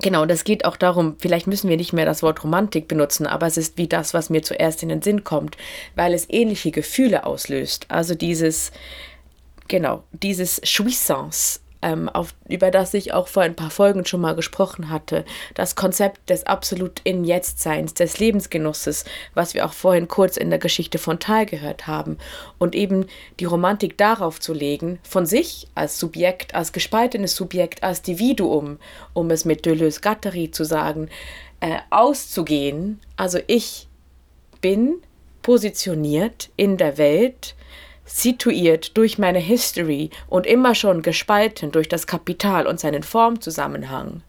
Genau, 0.04 0.26
das 0.26 0.46
geht 0.46 0.66
auch 0.66 0.78
darum, 0.78 1.16
vielleicht 1.20 1.46
müssen 1.46 1.70
wir 1.70 1.78
nicht 1.78 1.94
mehr 1.94 2.08
das 2.08 2.24
Wort 2.24 2.44
Romantik 2.44 2.88
benutzen, 2.88 3.28
aber 3.28 3.46
es 3.46 3.56
ist 3.56 3.78
wie 3.78 3.88
das, 3.88 4.16
was 4.16 4.32
mir 4.32 4.42
zuerst 4.42 4.82
in 4.82 4.90
den 4.90 5.04
Sinn 5.04 5.24
kommt, 5.24 5.58
weil 5.96 6.16
es 6.16 6.28
ähnliche 6.28 6.72
Gefühle 6.72 7.24
auslöst. 7.24 7.86
Also 7.88 8.16
dieses, 8.16 8.72
genau, 9.68 10.02
dieses 10.12 10.60
Jouissance, 10.64 11.60
ähm, 11.82 12.08
auf, 12.10 12.36
über 12.48 12.70
das 12.70 12.94
ich 12.94 13.14
auch 13.14 13.28
vor 13.28 13.44
ein 13.44 13.56
paar 13.56 13.72
Folgen 13.72 14.06
schon 14.06 14.22
mal 14.22 14.36
gesprochen 14.36 14.90
hatte. 14.90 15.26
Das 15.56 15.76
Konzept 15.76 16.30
des 16.30 16.46
absolut 16.46 17.02
in 17.04 17.24
Jetzt-Seins, 17.24 17.94
des 17.96 18.20
Lebensgenusses, 18.20 19.04
was 19.34 19.54
wir 19.54 19.66
auch 19.66 19.74
vorhin 19.74 20.08
kurz 20.08 20.38
in 20.38 20.50
der 20.50 20.60
Geschichte 20.60 21.00
von 21.00 21.20
Tal 21.20 21.46
gehört 21.46 21.88
haben. 21.88 22.18
Und 22.60 22.76
eben 22.76 23.08
die 23.40 23.46
Romantik 23.46 23.98
darauf 23.98 24.40
zu 24.40 24.54
legen, 24.54 25.00
von 25.04 25.26
sich 25.26 25.68
als 25.74 26.00
Subjekt, 26.00 26.54
als 26.56 26.72
gespaltenes 26.72 27.36
Subjekt, 27.36 27.84
als 27.84 28.00
Individuum, 28.12 28.78
um 29.14 29.30
es 29.32 29.46
mit 29.46 29.66
Deleuze-Gattari 29.66 30.52
zu 30.52 30.66
sagen, 30.66 31.10
äh, 31.62 31.78
auszugehen. 31.90 33.00
Also 33.16 33.40
ich 33.48 33.88
bin 34.60 34.98
positioniert 35.42 36.50
in 36.58 36.78
der 36.78 36.98
Welt, 36.98 37.56
situiert 38.12 38.98
durch 38.98 39.18
meine 39.18 39.40
History 39.40 40.10
und 40.28 40.46
immer 40.46 40.76
schon 40.76 41.02
gespalten 41.02 41.72
durch 41.72 41.88
das 41.88 42.08
Kapital 42.08 42.68
und 42.68 42.80
seinen 42.80 43.04
Formzusammenhang. 43.04 44.22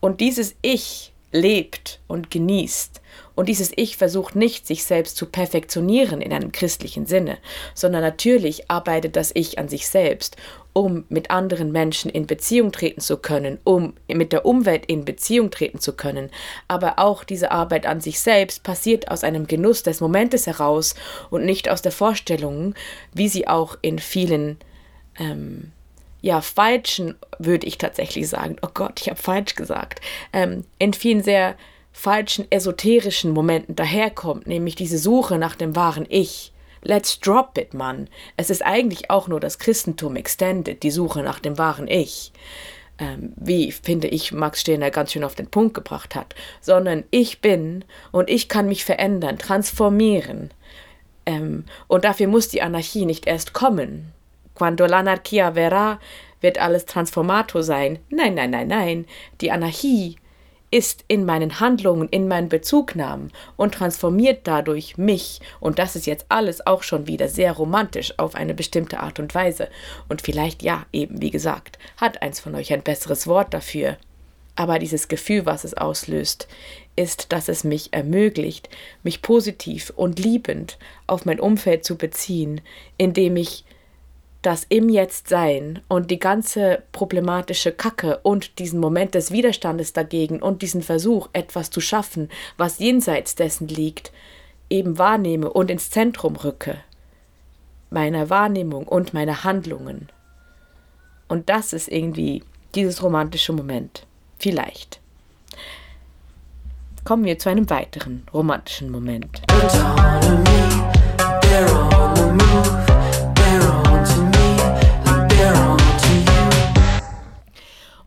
Und 0.00 0.20
dieses 0.20 0.54
Ich 0.62 1.12
lebt 1.32 2.00
und 2.06 2.30
genießt. 2.30 3.00
Und 3.34 3.48
dieses 3.48 3.72
Ich 3.76 3.96
versucht 3.96 4.34
nicht, 4.34 4.66
sich 4.66 4.84
selbst 4.84 5.16
zu 5.16 5.26
perfektionieren 5.26 6.20
in 6.20 6.32
einem 6.32 6.52
christlichen 6.52 7.06
Sinne, 7.06 7.38
sondern 7.74 8.02
natürlich 8.02 8.70
arbeitet 8.70 9.16
das 9.16 9.30
Ich 9.34 9.58
an 9.58 9.68
sich 9.68 9.88
selbst 9.88 10.36
um 10.78 11.04
mit 11.08 11.32
anderen 11.32 11.72
Menschen 11.72 12.08
in 12.08 12.28
Beziehung 12.28 12.70
treten 12.70 13.00
zu 13.00 13.16
können, 13.16 13.58
um 13.64 13.94
mit 14.06 14.32
der 14.32 14.46
Umwelt 14.46 14.86
in 14.86 15.04
Beziehung 15.04 15.50
treten 15.50 15.80
zu 15.80 15.94
können. 15.94 16.30
Aber 16.68 17.00
auch 17.00 17.24
diese 17.24 17.50
Arbeit 17.50 17.84
an 17.84 18.00
sich 18.00 18.20
selbst 18.20 18.62
passiert 18.62 19.10
aus 19.10 19.24
einem 19.24 19.48
Genuss 19.48 19.82
des 19.82 20.00
Momentes 20.00 20.46
heraus 20.46 20.94
und 21.30 21.44
nicht 21.44 21.68
aus 21.68 21.82
der 21.82 21.90
Vorstellung, 21.90 22.76
wie 23.12 23.28
sie 23.28 23.48
auch 23.48 23.76
in 23.82 23.98
vielen 23.98 24.58
ähm, 25.18 25.72
ja, 26.20 26.40
falschen, 26.40 27.16
würde 27.40 27.66
ich 27.66 27.78
tatsächlich 27.78 28.28
sagen, 28.28 28.54
oh 28.62 28.70
Gott, 28.72 29.00
ich 29.00 29.08
habe 29.08 29.20
falsch 29.20 29.56
gesagt, 29.56 30.00
ähm, 30.32 30.64
in 30.78 30.92
vielen 30.92 31.24
sehr 31.24 31.56
falschen 31.90 32.46
esoterischen 32.52 33.32
Momenten 33.32 33.74
daherkommt, 33.74 34.46
nämlich 34.46 34.76
diese 34.76 34.98
Suche 34.98 35.38
nach 35.38 35.56
dem 35.56 35.74
wahren 35.74 36.06
Ich 36.08 36.52
Let's 36.82 37.18
drop 37.18 37.58
it, 37.58 37.74
Mann. 37.74 38.08
Es 38.36 38.50
ist 38.50 38.64
eigentlich 38.64 39.10
auch 39.10 39.28
nur 39.28 39.40
das 39.40 39.58
Christentum 39.58 40.16
extended, 40.16 40.82
die 40.82 40.90
Suche 40.90 41.22
nach 41.22 41.40
dem 41.40 41.58
wahren 41.58 41.88
Ich. 41.88 42.32
Ähm, 42.98 43.32
wie, 43.36 43.70
finde 43.70 44.08
ich, 44.08 44.32
Max 44.32 44.60
Stirner 44.60 44.90
ganz 44.90 45.12
schön 45.12 45.24
auf 45.24 45.34
den 45.34 45.48
Punkt 45.48 45.74
gebracht 45.74 46.14
hat. 46.14 46.34
Sondern 46.60 47.04
ich 47.10 47.40
bin 47.40 47.84
und 48.10 48.28
ich 48.28 48.48
kann 48.48 48.68
mich 48.68 48.84
verändern, 48.84 49.38
transformieren. 49.38 50.50
Ähm, 51.26 51.64
und 51.86 52.04
dafür 52.04 52.26
muss 52.26 52.48
die 52.48 52.62
Anarchie 52.62 53.06
nicht 53.06 53.26
erst 53.26 53.52
kommen. 53.52 54.12
Quando 54.54 54.86
l'anarchia 54.86 55.52
verrà, 55.54 55.98
wird 56.40 56.58
alles 56.58 56.86
transformato 56.86 57.62
sein. 57.62 57.98
Nein, 58.10 58.34
nein, 58.34 58.50
nein, 58.50 58.68
nein. 58.68 59.06
Die 59.40 59.50
Anarchie 59.50 60.16
ist 60.70 61.04
in 61.08 61.24
meinen 61.24 61.60
Handlungen, 61.60 62.08
in 62.08 62.28
meinen 62.28 62.48
Bezugnahmen 62.48 63.32
und 63.56 63.74
transformiert 63.74 64.40
dadurch 64.44 64.98
mich. 64.98 65.40
Und 65.60 65.78
das 65.78 65.96
ist 65.96 66.06
jetzt 66.06 66.26
alles 66.28 66.66
auch 66.66 66.82
schon 66.82 67.06
wieder 67.06 67.28
sehr 67.28 67.52
romantisch 67.52 68.14
auf 68.18 68.34
eine 68.34 68.54
bestimmte 68.54 69.00
Art 69.00 69.18
und 69.18 69.34
Weise. 69.34 69.68
Und 70.08 70.22
vielleicht, 70.22 70.62
ja, 70.62 70.86
eben 70.92 71.22
wie 71.22 71.30
gesagt, 71.30 71.78
hat 71.96 72.22
eins 72.22 72.40
von 72.40 72.54
euch 72.54 72.72
ein 72.72 72.82
besseres 72.82 73.26
Wort 73.26 73.54
dafür. 73.54 73.96
Aber 74.56 74.78
dieses 74.78 75.08
Gefühl, 75.08 75.46
was 75.46 75.64
es 75.64 75.74
auslöst, 75.74 76.48
ist, 76.96 77.32
dass 77.32 77.48
es 77.48 77.62
mich 77.62 77.92
ermöglicht, 77.92 78.68
mich 79.04 79.22
positiv 79.22 79.92
und 79.94 80.18
liebend 80.18 80.78
auf 81.06 81.24
mein 81.24 81.38
Umfeld 81.38 81.84
zu 81.84 81.96
beziehen, 81.96 82.60
indem 82.96 83.36
ich 83.36 83.64
das 84.42 84.64
im 84.68 84.88
Jetzt-Sein 84.88 85.80
und 85.88 86.10
die 86.10 86.18
ganze 86.18 86.82
problematische 86.92 87.72
Kacke 87.72 88.18
und 88.22 88.58
diesen 88.58 88.78
Moment 88.78 89.14
des 89.14 89.32
Widerstandes 89.32 89.92
dagegen 89.92 90.40
und 90.40 90.62
diesen 90.62 90.82
Versuch, 90.82 91.28
etwas 91.32 91.70
zu 91.70 91.80
schaffen, 91.80 92.30
was 92.56 92.78
jenseits 92.78 93.34
dessen 93.34 93.68
liegt, 93.68 94.12
eben 94.70 94.98
wahrnehme 94.98 95.50
und 95.50 95.70
ins 95.70 95.90
Zentrum 95.90 96.36
rücke. 96.36 96.76
Meiner 97.90 98.30
Wahrnehmung 98.30 98.86
und 98.86 99.12
meiner 99.12 99.44
Handlungen. 99.44 100.08
Und 101.26 101.48
das 101.48 101.72
ist 101.72 101.88
irgendwie 101.88 102.44
dieses 102.74 103.02
romantische 103.02 103.52
Moment. 103.52 104.06
Vielleicht. 104.38 105.00
Kommen 107.04 107.24
wir 107.24 107.38
zu 107.38 107.48
einem 107.48 107.68
weiteren 107.70 108.24
romantischen 108.32 108.90
Moment. 108.90 109.42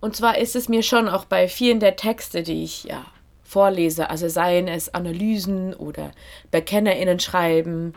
Und 0.02 0.16
zwar 0.16 0.38
ist 0.38 0.56
es 0.56 0.68
mir 0.68 0.84
schon 0.84 1.08
auch 1.08 1.26
bei 1.26 1.48
vielen 1.48 1.80
der 1.80 1.96
Texte, 1.96 2.44
die 2.44 2.64
ich 2.64 2.84
ja 2.86 3.06
vorlese, 3.44 4.10
also 4.10 4.28
seien 4.28 4.68
es 4.68 4.94
Analysen 4.94 5.74
oder 5.74 6.12
BekennerInnen 6.50 7.20
schreiben, 7.20 7.94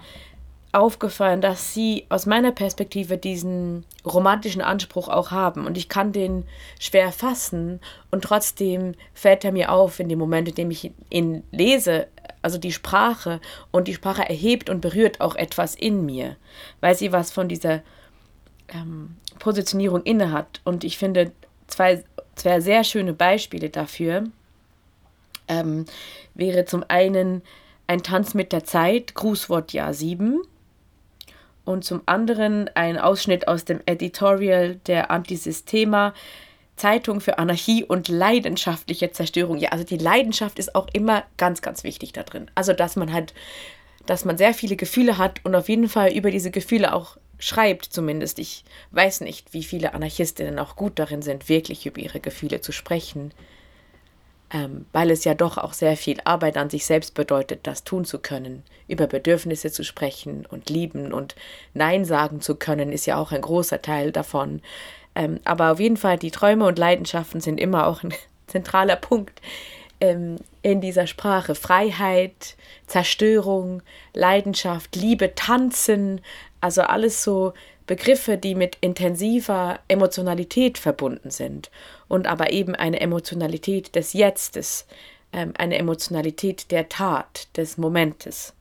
aufgefallen, 0.73 1.41
dass 1.41 1.73
sie 1.73 2.05
aus 2.09 2.27
meiner 2.27 2.51
Perspektive 2.51 3.17
diesen 3.17 3.85
romantischen 4.05 4.61
Anspruch 4.61 5.09
auch 5.09 5.31
haben. 5.31 5.67
Und 5.67 5.79
ich 5.79 5.89
kann 5.89 6.13
den 6.13 6.45
schwer 6.81 7.13
fassen 7.13 7.81
und 8.11 8.25
trotzdem 8.25 8.95
fällt 9.15 9.45
er 9.45 9.53
mir 9.53 9.71
auf 9.71 10.01
in 10.01 10.09
dem 10.09 10.19
Moment, 10.19 10.49
in 10.49 10.55
dem 10.57 10.71
ich 10.73 10.91
ihn 11.11 11.45
lese, 11.53 12.09
also 12.43 12.59
die 12.59 12.73
Sprache 12.73 13.41
und 13.71 13.87
die 13.89 13.95
Sprache 13.95 14.29
erhebt 14.29 14.69
und 14.69 14.81
berührt 14.81 15.21
auch 15.21 15.37
etwas 15.37 15.75
in 15.77 16.05
mir, 16.05 16.37
weil 16.81 16.97
sie 16.97 17.13
was 17.13 17.31
von 17.31 17.49
dieser 17.49 17.83
ähm, 18.69 19.17
Positionierung 19.39 20.03
innehat. 20.03 20.61
Und 20.65 20.83
ich 20.83 20.99
finde, 20.99 21.33
zwei, 21.67 22.05
zwei 22.35 22.61
sehr 22.61 22.85
schöne 22.85 23.13
Beispiele 23.13 23.71
dafür 23.71 24.25
ähm, 25.49 25.85
wäre 26.35 26.65
zum 26.65 26.85
einen 26.89 27.43
ein 27.87 28.03
Tanz 28.03 28.35
mit 28.35 28.53
der 28.53 28.65
Zeit, 28.65 29.15
Grußwort 29.15 29.73
Jahr 29.73 29.93
7 29.93 30.41
und 31.65 31.85
zum 31.85 32.03
anderen 32.07 32.71
ein 32.75 32.99
Ausschnitt 32.99 33.49
aus 33.49 33.65
dem 33.65 33.81
Editorial 33.87 34.77
der 34.87 35.11
Antisystema, 35.11 36.15
Zeitung 36.77 37.21
für 37.21 37.39
Anarchie 37.39 37.85
und 37.85 38.09
leidenschaftliche 38.09 39.13
Zerstörung. 39.13 39.59
Ja, 39.59 39.71
also 39.71 39.85
die 39.85 39.99
Leidenschaft 39.99 40.59
ist 40.59 40.75
auch 40.75 40.89
immer 40.93 41.23
ganz, 41.37 41.63
ganz 41.63 41.85
wichtig 41.85 42.13
da 42.13 42.25
drin. 42.25 42.51
Also, 42.55 42.73
dass 42.73 42.97
man 42.97 43.13
halt, 43.13 43.33
dass 44.07 44.25
man 44.25 44.39
sehr 44.39 44.55
viele 44.55 44.77
Gefühle 44.77 45.17
hat 45.19 45.41
und 45.45 45.55
auf 45.55 45.69
jeden 45.69 45.89
Fall 45.89 46.13
über 46.13 46.31
diese 46.31 46.51
Gefühle 46.51 46.93
auch 46.93 47.17
schreibt 47.45 47.85
zumindest. 47.87 48.39
Ich 48.39 48.65
weiß 48.93 49.21
nicht, 49.21 49.53
wie 49.53 49.63
viele 49.65 49.95
Anarchistinnen 49.95 50.59
auch 50.59 50.77
gut 50.77 50.99
darin 50.99 51.23
sind, 51.23 51.49
wirklich 51.49 51.87
über 51.87 52.01
ihre 52.01 52.21
Gefühle 52.21 52.61
zu 52.61 52.73
sprechen. 52.73 53.33
ähm, 54.51 54.87
weil 54.93 55.11
es 55.11 55.25
ja 55.25 55.35
doch 55.35 55.59
auch 55.59 55.73
sehr 55.73 55.97
viel 55.97 56.19
Arbeit 56.25 56.57
an 56.57 56.71
sich 56.71 56.87
selbst 56.87 57.15
bedeutet, 57.15 57.67
das 57.67 57.83
tun 57.83 58.05
zu 58.05 58.19
können, 58.21 58.63
über 58.89 59.07
Bedürfnisse 59.07 59.73
zu 59.73 59.83
sprechen 59.85 60.47
und 60.47 60.71
lieben 60.71 61.13
und 61.13 61.35
Nein 61.73 62.05
sagen 62.05 62.41
zu 62.41 62.55
können, 62.55 62.93
ist 62.93 63.07
ja 63.07 63.17
auch 63.17 63.33
ein 63.33 63.41
großer 63.41 63.83
Teil 63.83 64.13
davon. 64.13 64.61
Ähm, 65.15 65.41
aber 65.45 65.73
auf 65.73 65.81
jeden 65.81 65.97
Fall, 65.97 66.19
die 66.19 66.31
Träume 66.31 66.67
und 66.67 66.79
Leidenschaften 66.79 67.41
sind 67.41 67.59
immer 67.59 67.87
auch 67.87 68.03
ein 68.03 68.15
zentraler 68.47 68.97
Punkt 68.97 69.41
ähm, 70.01 70.37
in 70.63 70.81
dieser 70.81 71.07
Sprache. 71.07 71.55
Freiheit, 71.55 72.57
Zerstörung, 72.87 73.83
Leidenschaft, 74.13 74.95
Liebe, 74.97 75.35
Tanzen, 75.35 76.21
also 76.65 76.81
alles 76.81 77.23
so 77.23 77.53
Begriffe, 77.87 78.39
die 78.39 78.55
mit 78.55 78.79
intensiver 78.81 79.81
Emotionalität 79.87 80.79
verbunden 80.79 81.31
sind 81.31 81.71
und 82.09 82.27
aber 82.27 82.53
eben 82.53 82.75
eine 82.75 83.01
Emotionalität 83.01 83.95
des 83.95 84.15
Jetztes, 84.15 84.87
ähm, 85.35 85.53
eine 85.59 85.77
Emotionalität 85.77 86.71
der 86.71 86.89
Tat, 86.89 87.49
des 87.59 87.77
Momentes. 87.77 88.55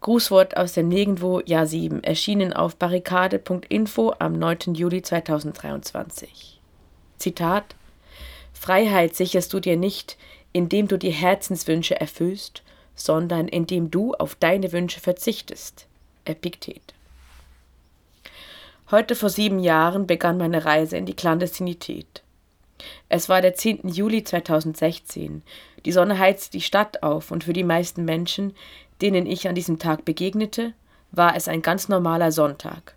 Grußwort 0.00 0.56
aus 0.56 0.74
dem 0.74 0.88
Nirgendwo, 0.88 1.40
Jahr 1.40 1.66
7, 1.66 2.04
erschienen 2.04 2.52
auf 2.52 2.76
barrikade.info 2.76 4.14
am 4.20 4.38
9. 4.38 4.74
Juli 4.74 5.02
2023. 5.02 6.60
Zitat 7.18 7.74
Freiheit 8.52 9.16
sicherst 9.16 9.52
du 9.52 9.58
dir 9.58 9.76
nicht, 9.76 10.16
indem 10.52 10.86
du 10.86 10.98
die 10.98 11.10
Herzenswünsche 11.10 12.00
erfüllst, 12.00 12.62
sondern 12.94 13.48
indem 13.48 13.90
du 13.90 14.14
auf 14.14 14.34
deine 14.34 14.72
Wünsche 14.72 15.00
verzichtest. 15.00 15.86
Epiktet. 16.24 16.94
Heute 18.90 19.14
vor 19.14 19.30
sieben 19.30 19.58
Jahren 19.58 20.06
begann 20.06 20.38
meine 20.38 20.64
Reise 20.64 20.96
in 20.96 21.06
die 21.06 21.14
Klandestinität. 21.14 22.22
Es 23.08 23.28
war 23.28 23.40
der 23.40 23.54
10. 23.54 23.88
Juli 23.88 24.24
2016. 24.24 25.42
Die 25.84 25.92
Sonne 25.92 26.18
heizte 26.18 26.52
die 26.52 26.60
Stadt 26.60 27.02
auf 27.02 27.30
und 27.30 27.44
für 27.44 27.52
die 27.52 27.64
meisten 27.64 28.04
Menschen, 28.04 28.54
denen 29.00 29.26
ich 29.26 29.48
an 29.48 29.54
diesem 29.54 29.78
Tag 29.78 30.04
begegnete, 30.04 30.72
war 31.12 31.36
es 31.36 31.48
ein 31.48 31.62
ganz 31.62 31.88
normaler 31.88 32.32
Sonntag. 32.32 32.94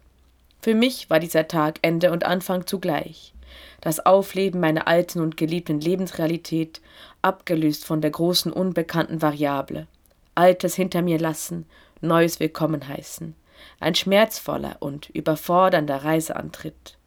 Für 0.61 0.73
mich 0.73 1.09
war 1.09 1.19
dieser 1.19 1.47
Tag 1.47 1.79
Ende 1.81 2.11
und 2.11 2.25
Anfang 2.25 2.65
zugleich. 2.65 3.33
Das 3.81 4.05
Aufleben 4.05 4.59
meiner 4.59 4.87
alten 4.87 5.19
und 5.19 5.37
geliebten 5.37 5.79
Lebensrealität, 5.79 6.81
abgelöst 7.21 7.85
von 7.85 8.01
der 8.01 8.11
großen 8.11 8.51
unbekannten 8.51 9.21
Variable. 9.21 9.87
Altes 10.35 10.75
hinter 10.75 11.01
mir 11.01 11.19
lassen, 11.19 11.65
Neues 12.01 12.39
willkommen 12.39 12.87
heißen. 12.87 13.33
Ein 13.79 13.95
schmerzvoller 13.95 14.77
und 14.79 15.09
überfordernder 15.09 16.03
Reiseantritt. 16.03 16.97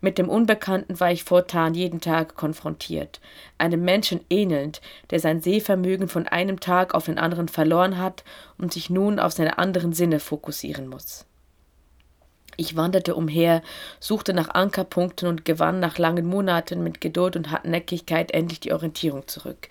Mit 0.00 0.16
dem 0.16 0.30
Unbekannten 0.30 0.98
war 0.98 1.12
ich 1.12 1.24
fortan 1.24 1.74
jeden 1.74 2.00
Tag 2.00 2.34
konfrontiert, 2.34 3.20
einem 3.58 3.84
Menschen 3.84 4.20
ähnelnd, 4.30 4.80
der 5.10 5.20
sein 5.20 5.42
Sehvermögen 5.42 6.08
von 6.08 6.26
einem 6.26 6.60
Tag 6.60 6.94
auf 6.94 7.04
den 7.04 7.18
anderen 7.18 7.48
verloren 7.48 7.98
hat 7.98 8.24
und 8.56 8.72
sich 8.72 8.88
nun 8.88 9.18
auf 9.18 9.32
seine 9.32 9.58
anderen 9.58 9.92
Sinne 9.92 10.18
fokussieren 10.18 10.88
muss. 10.88 11.26
Ich 12.60 12.76
wanderte 12.76 13.14
umher, 13.14 13.62
suchte 14.00 14.34
nach 14.34 14.50
Ankerpunkten 14.50 15.26
und 15.26 15.46
gewann 15.46 15.80
nach 15.80 15.96
langen 15.96 16.26
Monaten 16.26 16.82
mit 16.82 17.00
Geduld 17.00 17.34
und 17.34 17.50
Hartnäckigkeit 17.50 18.32
endlich 18.32 18.60
die 18.60 18.74
Orientierung 18.74 19.26
zurück. 19.26 19.70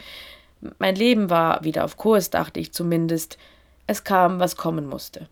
Mein 0.80 0.96
Leben 0.96 1.30
war 1.30 1.64
wieder 1.64 1.86
auf 1.86 1.98
Kurs, 1.98 2.32
dachte 2.32 2.60
ich 2.60 2.72
zumindest, 2.72 3.38
es 3.86 4.04
kam, 4.04 4.40
was 4.40 4.56
kommen 4.56 4.88
musste. 4.88 5.30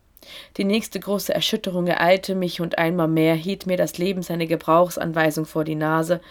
Die 0.58 0.66
nächste 0.66 1.00
große 1.00 1.34
Erschütterung 1.34 1.88
ereilte 1.88 2.36
mich 2.36 2.62
und 2.62 2.78
einmal 2.78 3.08
mehr 3.08 3.34
hielt 3.34 3.66
mir 3.66 3.76
das 3.76 3.98
Leben 3.98 4.22
seine 4.22 4.46
Gebrauchsanweisung 4.46 5.48
vor 5.48 5.64
die 5.64 5.74
Nase, 5.74 6.22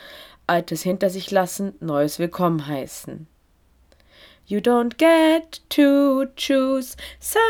Altes 0.46 0.82
hinter 0.82 1.10
sich 1.10 1.32
lassen, 1.32 1.74
Neues 1.80 2.20
willkommen 2.20 2.68
heißen. 2.68 3.26
You 4.46 4.60
don't 4.60 4.96
get 4.96 5.60
to 5.70 6.26
choose, 6.36 6.96
some 7.18 7.42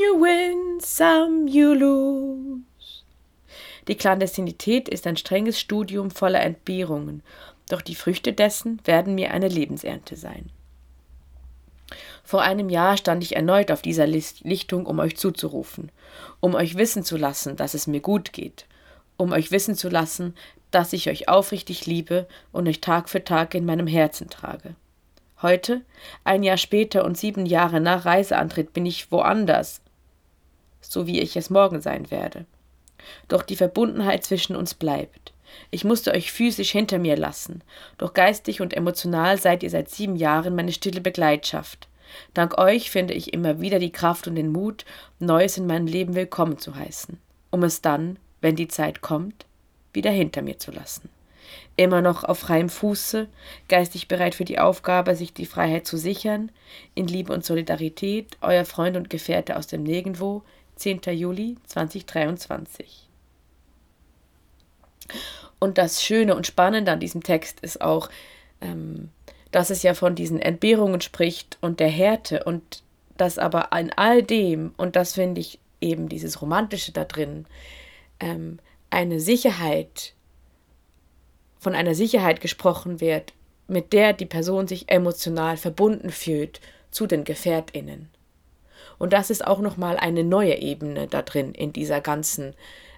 you 0.00 0.20
win, 0.20 0.80
some 0.80 1.48
you 1.48 1.74
lose. 1.74 2.69
Die 3.90 3.96
Klandestinität 3.96 4.88
ist 4.88 5.04
ein 5.08 5.16
strenges 5.16 5.58
Studium 5.58 6.12
voller 6.12 6.40
Entbehrungen, 6.42 7.24
doch 7.68 7.82
die 7.82 7.96
Früchte 7.96 8.32
dessen 8.32 8.80
werden 8.84 9.16
mir 9.16 9.32
eine 9.32 9.48
Lebensernte 9.48 10.14
sein. 10.14 10.48
Vor 12.22 12.42
einem 12.42 12.68
Jahr 12.68 12.96
stand 12.96 13.24
ich 13.24 13.34
erneut 13.34 13.72
auf 13.72 13.82
dieser 13.82 14.06
Lichtung, 14.06 14.86
um 14.86 15.00
euch 15.00 15.16
zuzurufen, 15.16 15.90
um 16.38 16.54
euch 16.54 16.76
wissen 16.76 17.02
zu 17.02 17.16
lassen, 17.16 17.56
dass 17.56 17.74
es 17.74 17.88
mir 17.88 17.98
gut 17.98 18.32
geht, 18.32 18.66
um 19.16 19.32
euch 19.32 19.50
wissen 19.50 19.74
zu 19.74 19.88
lassen, 19.88 20.36
dass 20.70 20.92
ich 20.92 21.10
euch 21.10 21.28
aufrichtig 21.28 21.84
liebe 21.86 22.28
und 22.52 22.68
euch 22.68 22.80
Tag 22.80 23.08
für 23.08 23.24
Tag 23.24 23.56
in 23.56 23.64
meinem 23.64 23.88
Herzen 23.88 24.30
trage. 24.30 24.76
Heute, 25.42 25.80
ein 26.22 26.44
Jahr 26.44 26.58
später 26.58 27.04
und 27.04 27.18
sieben 27.18 27.44
Jahre 27.44 27.80
nach 27.80 28.04
Reiseantritt, 28.04 28.72
bin 28.72 28.86
ich 28.86 29.10
woanders, 29.10 29.80
so 30.80 31.08
wie 31.08 31.18
ich 31.18 31.36
es 31.36 31.50
morgen 31.50 31.80
sein 31.80 32.12
werde. 32.12 32.46
Doch 33.28 33.42
die 33.42 33.56
Verbundenheit 33.56 34.24
zwischen 34.24 34.56
uns 34.56 34.74
bleibt. 34.74 35.32
Ich 35.70 35.84
musste 35.84 36.12
euch 36.12 36.32
physisch 36.32 36.70
hinter 36.70 36.98
mir 36.98 37.16
lassen, 37.16 37.62
doch 37.98 38.14
geistig 38.14 38.60
und 38.60 38.74
emotional 38.74 39.38
seid 39.38 39.62
ihr 39.62 39.70
seit 39.70 39.90
sieben 39.90 40.16
Jahren 40.16 40.54
meine 40.54 40.72
stille 40.72 41.00
Begleitschaft. 41.00 41.88
Dank 42.34 42.58
euch 42.58 42.90
finde 42.90 43.14
ich 43.14 43.32
immer 43.32 43.60
wieder 43.60 43.78
die 43.78 43.92
Kraft 43.92 44.26
und 44.26 44.34
den 44.34 44.52
Mut, 44.52 44.84
Neues 45.18 45.58
in 45.58 45.66
meinem 45.66 45.86
Leben 45.86 46.14
willkommen 46.14 46.58
zu 46.58 46.74
heißen, 46.74 47.18
um 47.50 47.62
es 47.62 47.82
dann, 47.82 48.18
wenn 48.40 48.56
die 48.56 48.68
Zeit 48.68 49.00
kommt, 49.00 49.46
wieder 49.92 50.10
hinter 50.10 50.42
mir 50.42 50.58
zu 50.58 50.70
lassen. 50.70 51.08
Immer 51.76 52.02
noch 52.02 52.24
auf 52.24 52.40
freiem 52.40 52.68
Fuße, 52.68 53.28
geistig 53.68 54.06
bereit 54.06 54.34
für 54.34 54.44
die 54.44 54.58
Aufgabe, 54.58 55.16
sich 55.16 55.32
die 55.32 55.46
Freiheit 55.46 55.86
zu 55.86 55.96
sichern, 55.96 56.52
in 56.94 57.06
Liebe 57.06 57.32
und 57.32 57.44
Solidarität, 57.44 58.36
euer 58.40 58.64
Freund 58.64 58.96
und 58.96 59.10
Gefährte 59.10 59.56
aus 59.56 59.66
dem 59.66 59.82
Nirgendwo, 59.82 60.42
10. 60.80 61.00
Juli 61.12 61.56
2023. 61.66 63.06
Und 65.58 65.76
das 65.76 66.02
Schöne 66.02 66.34
und 66.34 66.46
Spannende 66.46 66.90
an 66.90 67.00
diesem 67.00 67.22
Text 67.22 67.60
ist 67.60 67.82
auch, 67.82 68.08
ähm, 68.62 69.10
dass 69.50 69.68
es 69.68 69.82
ja 69.82 69.92
von 69.92 70.14
diesen 70.14 70.40
Entbehrungen 70.40 71.02
spricht 71.02 71.58
und 71.60 71.80
der 71.80 71.90
Härte 71.90 72.44
und 72.44 72.82
das 73.18 73.38
aber 73.38 73.68
in 73.78 73.92
all 73.92 74.22
dem, 74.22 74.72
und 74.78 74.96
das 74.96 75.12
finde 75.14 75.42
ich 75.42 75.58
eben 75.82 76.08
dieses 76.08 76.40
Romantische 76.40 76.92
da 76.92 77.04
drin, 77.04 77.44
ähm, 78.18 78.58
eine 78.88 79.20
Sicherheit, 79.20 80.14
von 81.58 81.74
einer 81.74 81.94
Sicherheit 81.94 82.40
gesprochen 82.40 83.02
wird, 83.02 83.34
mit 83.68 83.92
der 83.92 84.14
die 84.14 84.24
Person 84.24 84.66
sich 84.66 84.90
emotional 84.90 85.58
verbunden 85.58 86.08
fühlt 86.08 86.62
zu 86.90 87.06
den 87.06 87.24
GefährtInnen. 87.24 88.08
Und 89.00 89.14
das 89.14 89.30
ist 89.30 89.46
auch 89.46 89.60
nochmal 89.60 89.96
eine 89.96 90.24
neue 90.24 90.56
Ebene 90.56 91.06
da 91.06 91.22
drin, 91.22 91.54
in 91.54 91.72
dieser 91.72 92.02
ganzen 92.02 92.54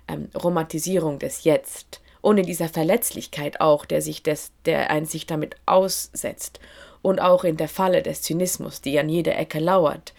ähm, 0.08 0.30
Romantisierung 0.34 1.20
des 1.20 1.44
Jetzt. 1.44 2.00
Und 2.20 2.38
in 2.38 2.46
dieser 2.46 2.68
Verletzlichkeit 2.68 3.60
auch, 3.60 3.84
der 3.84 4.02
sich 4.02 4.24
des, 4.24 4.50
der 4.66 4.90
ein 4.90 5.06
sich 5.06 5.26
damit 5.26 5.54
aussetzt. 5.64 6.58
Und 7.02 7.20
auch 7.20 7.44
in 7.44 7.56
der 7.56 7.68
Falle 7.68 8.02
des 8.02 8.20
Zynismus, 8.20 8.80
die 8.80 8.98
an 8.98 9.08
jeder 9.08 9.38
Ecke 9.38 9.60
lauert, 9.60 10.12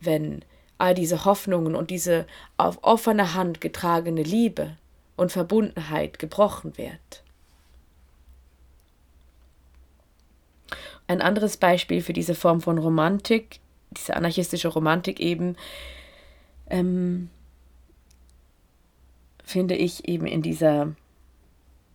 wenn 0.00 0.44
all 0.76 0.94
diese 0.94 1.24
Hoffnungen 1.24 1.76
und 1.76 1.88
diese 1.88 2.26
auf 2.58 2.78
offene 2.82 3.32
Hand 3.32 3.62
getragene 3.62 4.22
Liebe 4.22 4.76
und 5.16 5.32
Verbundenheit 5.32 6.18
gebrochen 6.18 6.76
wird. 6.76 7.22
Ein 11.06 11.22
anderes 11.22 11.56
Beispiel 11.56 12.02
für 12.02 12.12
diese 12.12 12.34
Form 12.34 12.60
von 12.60 12.76
Romantik, 12.76 13.60
diese 13.92 14.16
anarchistische 14.16 14.68
Romantik 14.68 15.20
eben, 15.20 15.56
ähm, 16.68 17.30
finde 19.44 19.74
ich 19.74 20.08
eben 20.08 20.26
in 20.26 20.42
dieser 20.42 20.94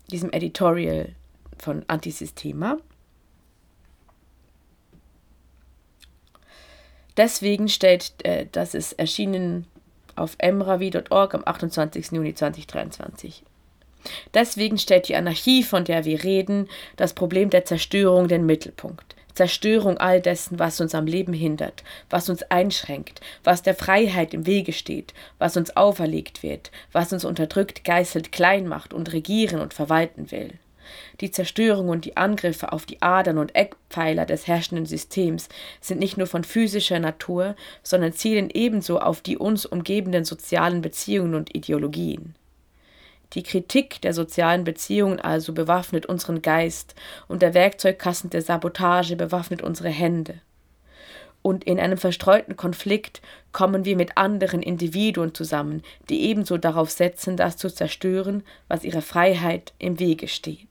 diesem 0.09 0.31
Editorial 0.31 1.13
von 1.57 1.83
Antisystema. 1.87 2.77
Deswegen 7.17 7.67
stellt, 7.67 8.13
äh, 8.23 8.45
das 8.51 8.73
ist 8.75 8.93
erschienen 8.93 9.65
auf 10.15 10.35
emravi.org 10.37 11.33
am 11.33 11.41
28. 11.45 12.11
Juni 12.11 12.33
2023. 12.33 13.43
Deswegen 14.33 14.77
stellt 14.77 15.09
die 15.09 15.15
Anarchie, 15.15 15.63
von 15.63 15.83
der 15.83 16.05
wir 16.05 16.23
reden, 16.23 16.69
das 16.95 17.13
Problem 17.13 17.49
der 17.49 17.65
Zerstörung 17.65 18.27
den 18.27 18.45
Mittelpunkt. 18.45 19.16
Zerstörung 19.37 19.99
all 19.99 20.19
dessen, 20.19 20.57
was 20.57 20.81
uns 20.81 20.95
am 20.95 21.05
Leben 21.05 21.31
hindert, 21.31 21.83
was 22.09 22.27
uns 22.27 22.41
einschränkt, 22.41 23.21
was 23.43 23.61
der 23.61 23.75
Freiheit 23.75 24.33
im 24.33 24.47
Wege 24.47 24.73
steht, 24.73 25.13
was 25.37 25.55
uns 25.55 25.77
auferlegt 25.77 26.41
wird, 26.41 26.71
was 26.91 27.13
uns 27.13 27.23
unterdrückt, 27.23 27.83
geißelt, 27.83 28.31
klein 28.31 28.67
macht 28.67 28.95
und 28.95 29.13
regieren 29.13 29.61
und 29.61 29.75
verwalten 29.75 30.31
will. 30.31 30.53
Die 31.21 31.29
Zerstörung 31.29 31.89
und 31.89 32.05
die 32.05 32.17
Angriffe 32.17 32.73
auf 32.73 32.87
die 32.87 32.99
Adern 33.03 33.37
und 33.37 33.55
Eckpfeiler 33.55 34.25
des 34.25 34.47
herrschenden 34.47 34.87
Systems 34.87 35.49
sind 35.81 35.99
nicht 35.99 36.17
nur 36.17 36.25
von 36.25 36.43
physischer 36.43 36.97
Natur, 36.97 37.55
sondern 37.83 38.13
zielen 38.13 38.49
ebenso 38.51 38.99
auf 38.99 39.21
die 39.21 39.37
uns 39.37 39.67
umgebenden 39.67 40.25
sozialen 40.25 40.81
Beziehungen 40.81 41.35
und 41.35 41.53
Ideologien. 41.53 42.33
Die 43.33 43.43
Kritik 43.43 44.01
der 44.01 44.13
sozialen 44.13 44.63
Beziehungen 44.63 45.19
also 45.19 45.53
bewaffnet 45.53 46.05
unseren 46.05 46.41
Geist 46.41 46.95
und 47.27 47.41
der 47.41 47.53
Werkzeugkasten 47.53 48.29
der 48.29 48.41
Sabotage 48.41 49.15
bewaffnet 49.15 49.61
unsere 49.61 49.89
Hände. 49.89 50.41
Und 51.41 51.63
in 51.63 51.79
einem 51.79 51.97
verstreuten 51.97 52.57
Konflikt 52.57 53.21
kommen 53.51 53.85
wir 53.85 53.95
mit 53.95 54.17
anderen 54.17 54.61
Individuen 54.61 55.33
zusammen, 55.33 55.81
die 56.09 56.23
ebenso 56.23 56.57
darauf 56.57 56.89
setzen, 56.89 57.37
das 57.37 57.57
zu 57.57 57.69
zerstören, 57.69 58.43
was 58.67 58.83
ihrer 58.83 59.01
Freiheit 59.01 59.73
im 59.77 59.99
Wege 59.99 60.27
steht. 60.27 60.67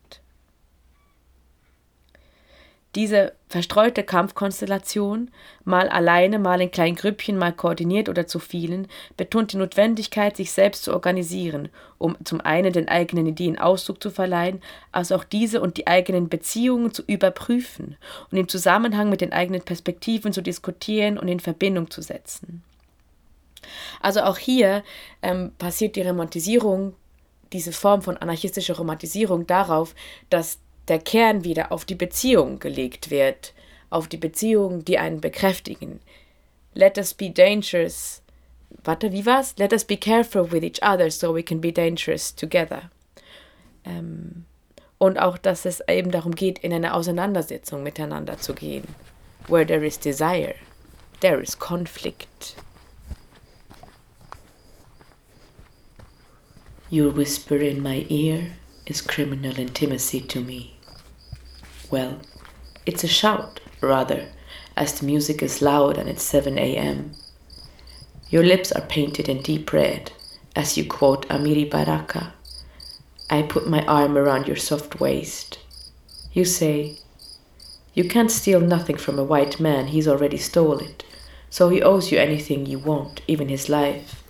Diese 2.97 3.35
verstreute 3.49 4.03
Kampfkonstellation, 4.03 5.31
mal 5.65 5.91
alleine, 5.91 6.39
mal 6.39 6.63
in 6.63 6.71
kleinen 6.71 6.97
Grüppchen, 6.97 7.37
mal 7.37 7.53
koordiniert 7.53 8.09
oder 8.09 8.27
zu 8.27 8.39
vielen, 8.39 8.89
betont 9.19 9.53
die 9.53 9.59
Notwendigkeit, 9.59 10.35
sich 10.39 10.51
selbst 10.51 10.85
zu 10.85 10.95
organisieren, 10.95 11.69
um 11.99 12.17
zum 12.25 12.41
einen 12.41 12.73
den 12.73 12.89
eigenen 12.89 13.27
Ideen 13.27 13.59
Ausdruck 13.59 14.03
zu 14.03 14.11
verleihen, 14.11 14.63
als 14.93 15.13
auch 15.13 15.25
diese 15.25 15.61
und 15.61 15.77
die 15.77 15.87
eigenen 15.87 16.31
Beziehungen 16.31 16.95
zu 16.95 17.03
überprüfen 17.07 17.99
und 18.31 18.39
im 18.39 18.49
Zusammenhang 18.49 19.11
mit 19.11 19.21
den 19.21 19.35
eigenen 19.35 19.61
Perspektiven 19.61 20.33
zu 20.33 20.41
diskutieren 20.41 21.19
und 21.19 21.29
in 21.29 21.41
Verbindung 21.41 21.91
zu 21.91 22.01
setzen. 22.01 22.63
Also 24.01 24.23
auch 24.23 24.39
hier 24.39 24.83
ähm, 25.21 25.53
passiert 25.59 25.97
die 25.97 26.03
Romantisierung, 26.03 26.95
diese 27.53 27.73
Form 27.73 28.01
von 28.01 28.17
anarchistischer 28.17 28.77
Romantisierung 28.77 29.47
darauf, 29.47 29.95
dass 30.31 30.59
der 30.89 30.99
Kern 30.99 31.45
wieder 31.45 31.73
auf 31.73 31.85
die 31.85 31.95
Beziehung 31.95 32.59
gelegt 32.59 33.11
wird, 33.11 33.53
auf 33.91 34.09
die 34.09 34.17
Beziehungen, 34.17 34.85
die 34.85 34.99
einen 34.99 35.21
bekräftigen. 35.21 36.01
Let 36.75 36.99
us 36.99 37.15
be 37.15 37.31
dangerous. 37.31 38.23
Warte, 38.85 39.13
wie 39.13 39.25
war's? 39.25 39.55
Let 39.59 39.73
us 39.73 39.85
be 39.85 39.97
careful 39.97 40.51
with 40.51 40.63
each 40.63 40.83
other 40.83 41.11
so 41.11 41.35
we 41.35 41.43
can 41.43 41.61
be 41.61 41.73
dangerous 41.73 42.35
together. 42.35 42.91
Ähm, 43.85 44.45
und 44.99 45.19
auch, 45.19 45.39
dass 45.39 45.65
es 45.65 45.81
eben 45.89 46.11
darum 46.11 46.35
geht, 46.35 46.59
in 46.59 46.73
eine 46.73 46.95
Auseinandersetzung 46.95 47.83
miteinander 47.83 48.39
zu 48.39 48.55
gehen. 48.55 48.85
Where 49.49 49.67
there 49.67 49.85
is 49.87 49.99
desire, 49.99 50.55
there 51.21 51.41
is 51.41 51.59
conflict. 51.59 52.57
Your 56.91 57.15
whisper 57.17 57.57
in 57.57 57.83
my 57.83 58.07
ear 58.09 58.53
is 58.87 59.03
criminal 59.03 59.59
intimacy 59.59 60.21
to 60.21 60.41
me. 60.41 60.76
Well, 61.89 62.19
it's 62.85 63.05
a 63.05 63.09
shout, 63.09 63.61
rather, 63.81 64.29
as 64.77 64.99
the 64.99 65.07
music 65.07 65.41
is 65.41 65.63
loud 65.63 65.97
and 65.97 66.09
it's 66.09 66.23
7 66.23 66.59
a.m. 66.59 67.13
Your 68.29 68.43
lips 68.43 68.73
are 68.73 68.81
painted 68.81 69.29
in 69.29 69.41
deep 69.41 69.73
red 69.73 70.11
as 70.57 70.77
you 70.77 70.85
quote 70.85 71.29
Amiri 71.29 71.71
Baraka. 71.71 72.33
I 73.31 73.43
put 73.43 73.69
my 73.69 73.85
arm 73.87 74.19
around 74.19 74.49
your 74.49 74.57
soft 74.57 74.99
waist. 74.99 75.61
You 76.33 76.45
say, 76.45 76.99
You 77.95 78.09
can't 78.09 78.33
steal 78.33 78.61
nothing 78.61 78.97
from 78.97 79.19
a 79.19 79.25
white 79.25 79.61
man, 79.61 79.89
he's 79.89 80.09
already 80.09 80.39
stole 80.39 80.79
it, 80.79 81.05
so 81.51 81.69
he 81.69 81.83
owes 81.83 82.11
you 82.11 82.19
anything 82.19 82.67
you 82.67 82.81
want, 82.81 83.21
even 83.29 83.49
his 83.49 83.69
life. 83.69 84.25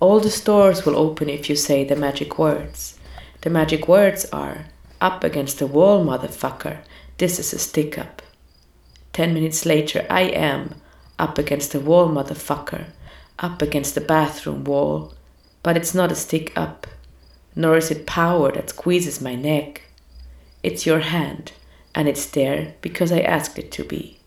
All 0.00 0.20
the 0.20 0.30
stores 0.30 0.86
will 0.86 0.96
open 0.96 1.28
if 1.28 1.50
you 1.50 1.56
say 1.56 1.84
the 1.84 1.96
magic 1.96 2.38
words. 2.38 2.98
The 3.42 3.50
magic 3.50 3.88
words 3.88 4.24
are 4.32 4.66
up 5.00 5.24
against 5.24 5.58
the 5.58 5.66
wall, 5.66 6.04
motherfucker. 6.04 6.78
This 7.18 7.38
is 7.38 7.52
a 7.52 7.58
stick 7.58 7.98
up. 7.98 8.22
Ten 9.12 9.34
minutes 9.34 9.66
later, 9.66 10.06
I 10.08 10.22
am 10.22 10.74
up 11.18 11.38
against 11.38 11.72
the 11.72 11.80
wall, 11.80 12.08
motherfucker. 12.08 12.86
Up 13.38 13.62
against 13.62 13.94
the 13.94 14.00
bathroom 14.00 14.64
wall. 14.64 15.14
But 15.62 15.76
it's 15.76 15.94
not 15.94 16.12
a 16.12 16.14
stick 16.14 16.52
up, 16.56 16.86
nor 17.54 17.76
is 17.76 17.90
it 17.90 18.06
power 18.06 18.52
that 18.52 18.70
squeezes 18.70 19.20
my 19.20 19.34
neck. 19.34 19.82
It's 20.62 20.86
your 20.86 21.00
hand, 21.00 21.52
and 21.94 22.08
it's 22.08 22.26
there 22.26 22.74
because 22.80 23.12
I 23.12 23.20
asked 23.20 23.58
it 23.58 23.70
to 23.72 23.84
be. 23.84 24.17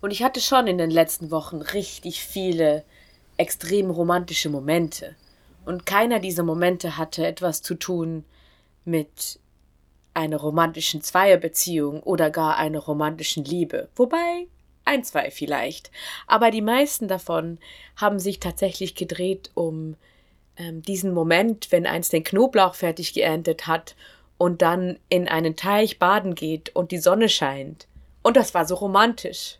Und 0.00 0.10
ich 0.10 0.22
hatte 0.22 0.40
schon 0.40 0.66
in 0.66 0.78
den 0.78 0.90
letzten 0.90 1.30
Wochen 1.30 1.60
richtig 1.60 2.22
viele 2.22 2.84
extrem 3.36 3.90
romantische 3.90 4.48
Momente. 4.48 5.16
Und 5.64 5.86
keiner 5.86 6.18
dieser 6.18 6.44
Momente 6.44 6.96
hatte 6.96 7.26
etwas 7.26 7.62
zu 7.62 7.74
tun 7.74 8.24
mit 8.84 9.38
einer 10.14 10.38
romantischen 10.38 11.02
Zweierbeziehung 11.02 12.02
oder 12.02 12.30
gar 12.30 12.56
einer 12.56 12.80
romantischen 12.80 13.44
Liebe. 13.44 13.88
Wobei 13.94 14.46
ein, 14.84 15.04
zwei 15.04 15.30
vielleicht. 15.30 15.90
Aber 16.26 16.50
die 16.50 16.62
meisten 16.62 17.08
davon 17.08 17.58
haben 17.96 18.18
sich 18.18 18.40
tatsächlich 18.40 18.94
gedreht 18.94 19.50
um 19.54 19.96
ähm, 20.56 20.82
diesen 20.82 21.12
Moment, 21.12 21.70
wenn 21.70 21.86
eins 21.86 22.08
den 22.08 22.24
Knoblauch 22.24 22.74
fertig 22.74 23.12
geerntet 23.12 23.66
hat 23.66 23.94
und 24.38 24.62
dann 24.62 24.98
in 25.08 25.28
einen 25.28 25.56
Teich 25.56 25.98
baden 25.98 26.34
geht 26.34 26.74
und 26.74 26.90
die 26.90 26.98
Sonne 26.98 27.28
scheint. 27.28 27.86
Und 28.22 28.36
das 28.36 28.54
war 28.54 28.66
so 28.66 28.74
romantisch. 28.76 29.58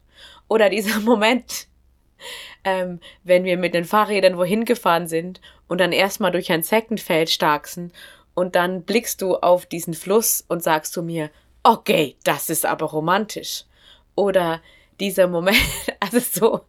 Oder 0.49 0.71
dieser 0.71 1.01
Moment, 1.05 1.67
ähm, 2.65 3.01
wenn 3.25 3.45
wir 3.45 3.57
mit 3.57 3.75
den 3.75 3.85
Fahrrädern 3.85 4.37
wohin 4.37 4.65
gefahren 4.65 5.07
sind 5.07 5.41
und 5.69 5.79
dann 5.81 5.93
erstmal 5.93 6.33
durch 6.33 6.51
ein 6.51 6.63
Zeckenfeld 6.63 7.31
starksen 7.31 7.93
und 8.35 8.55
dann 8.55 8.83
blickst 8.83 9.23
du 9.23 9.37
auf 9.37 9.67
diesen 9.67 9.95
Fluss 9.95 10.45
und 10.49 10.63
sagst 10.63 10.93
zu 10.93 11.03
mir, 11.03 11.31
okay, 11.63 12.17
das 12.25 12.51
ist 12.51 12.67
aber 12.67 12.87
romantisch. 12.87 13.65
Oder 14.15 14.61
dieser 15.01 15.29
Moment, 15.29 15.59
also 16.01 16.19
so, 16.19 16.61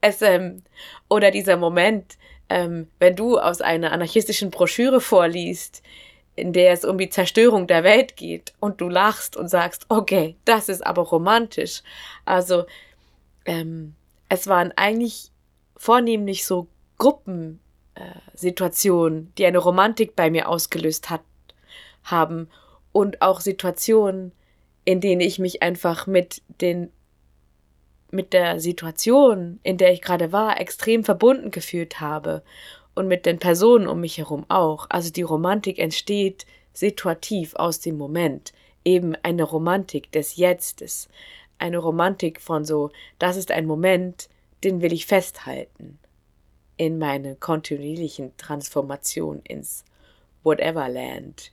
es, 0.00 0.22
ähm, 0.22 0.62
oder 1.08 1.30
dieser 1.30 1.56
Moment, 1.56 2.16
ähm, 2.48 2.88
wenn 2.98 3.16
du 3.16 3.38
aus 3.38 3.60
einer 3.60 3.92
anarchistischen 3.92 4.50
Broschüre 4.50 5.00
vorliest, 5.00 5.82
in 6.38 6.52
der 6.52 6.72
es 6.72 6.84
um 6.84 6.98
die 6.98 7.10
Zerstörung 7.10 7.66
der 7.66 7.82
Welt 7.84 8.16
geht. 8.16 8.52
Und 8.60 8.80
du 8.80 8.88
lachst 8.88 9.36
und 9.36 9.48
sagst, 9.48 9.86
okay, 9.88 10.36
das 10.44 10.68
ist 10.68 10.86
aber 10.86 11.02
romantisch. 11.02 11.82
Also 12.24 12.64
ähm, 13.44 13.94
es 14.28 14.46
waren 14.46 14.72
eigentlich 14.76 15.32
vornehmlich 15.76 16.46
so 16.46 16.68
Gruppensituationen, 16.98 19.24
äh, 19.24 19.26
die 19.36 19.46
eine 19.46 19.58
Romantik 19.58 20.14
bei 20.16 20.30
mir 20.30 20.48
ausgelöst 20.48 21.10
hat, 21.10 21.20
haben. 22.04 22.48
Und 22.92 23.20
auch 23.22 23.40
Situationen, 23.40 24.32
in 24.84 25.00
denen 25.00 25.20
ich 25.20 25.38
mich 25.38 25.62
einfach 25.62 26.06
mit 26.06 26.42
den 26.60 26.92
mit 28.10 28.32
der 28.32 28.58
Situation, 28.58 29.60
in 29.62 29.76
der 29.76 29.92
ich 29.92 30.00
gerade 30.00 30.32
war, 30.32 30.58
extrem 30.58 31.04
verbunden 31.04 31.50
gefühlt 31.50 32.00
habe 32.00 32.42
und 32.98 33.06
mit 33.06 33.26
den 33.26 33.38
Personen 33.38 33.86
um 33.86 34.00
mich 34.00 34.18
herum 34.18 34.44
auch. 34.48 34.86
Also 34.90 35.10
die 35.10 35.22
Romantik 35.22 35.78
entsteht 35.78 36.46
situativ 36.72 37.54
aus 37.54 37.78
dem 37.78 37.96
Moment, 37.96 38.52
eben 38.84 39.14
eine 39.22 39.44
Romantik 39.44 40.10
des 40.10 40.36
Jetztes, 40.36 41.08
eine 41.58 41.78
Romantik 41.78 42.40
von 42.40 42.64
so, 42.64 42.90
das 43.18 43.36
ist 43.36 43.52
ein 43.52 43.66
Moment, 43.66 44.28
den 44.64 44.82
will 44.82 44.92
ich 44.92 45.06
festhalten 45.06 45.98
in 46.76 46.98
meine 46.98 47.36
kontinuierlichen 47.36 48.36
Transformation 48.36 49.42
ins 49.44 49.84
Whatever 50.42 50.88
Land. 50.88 51.52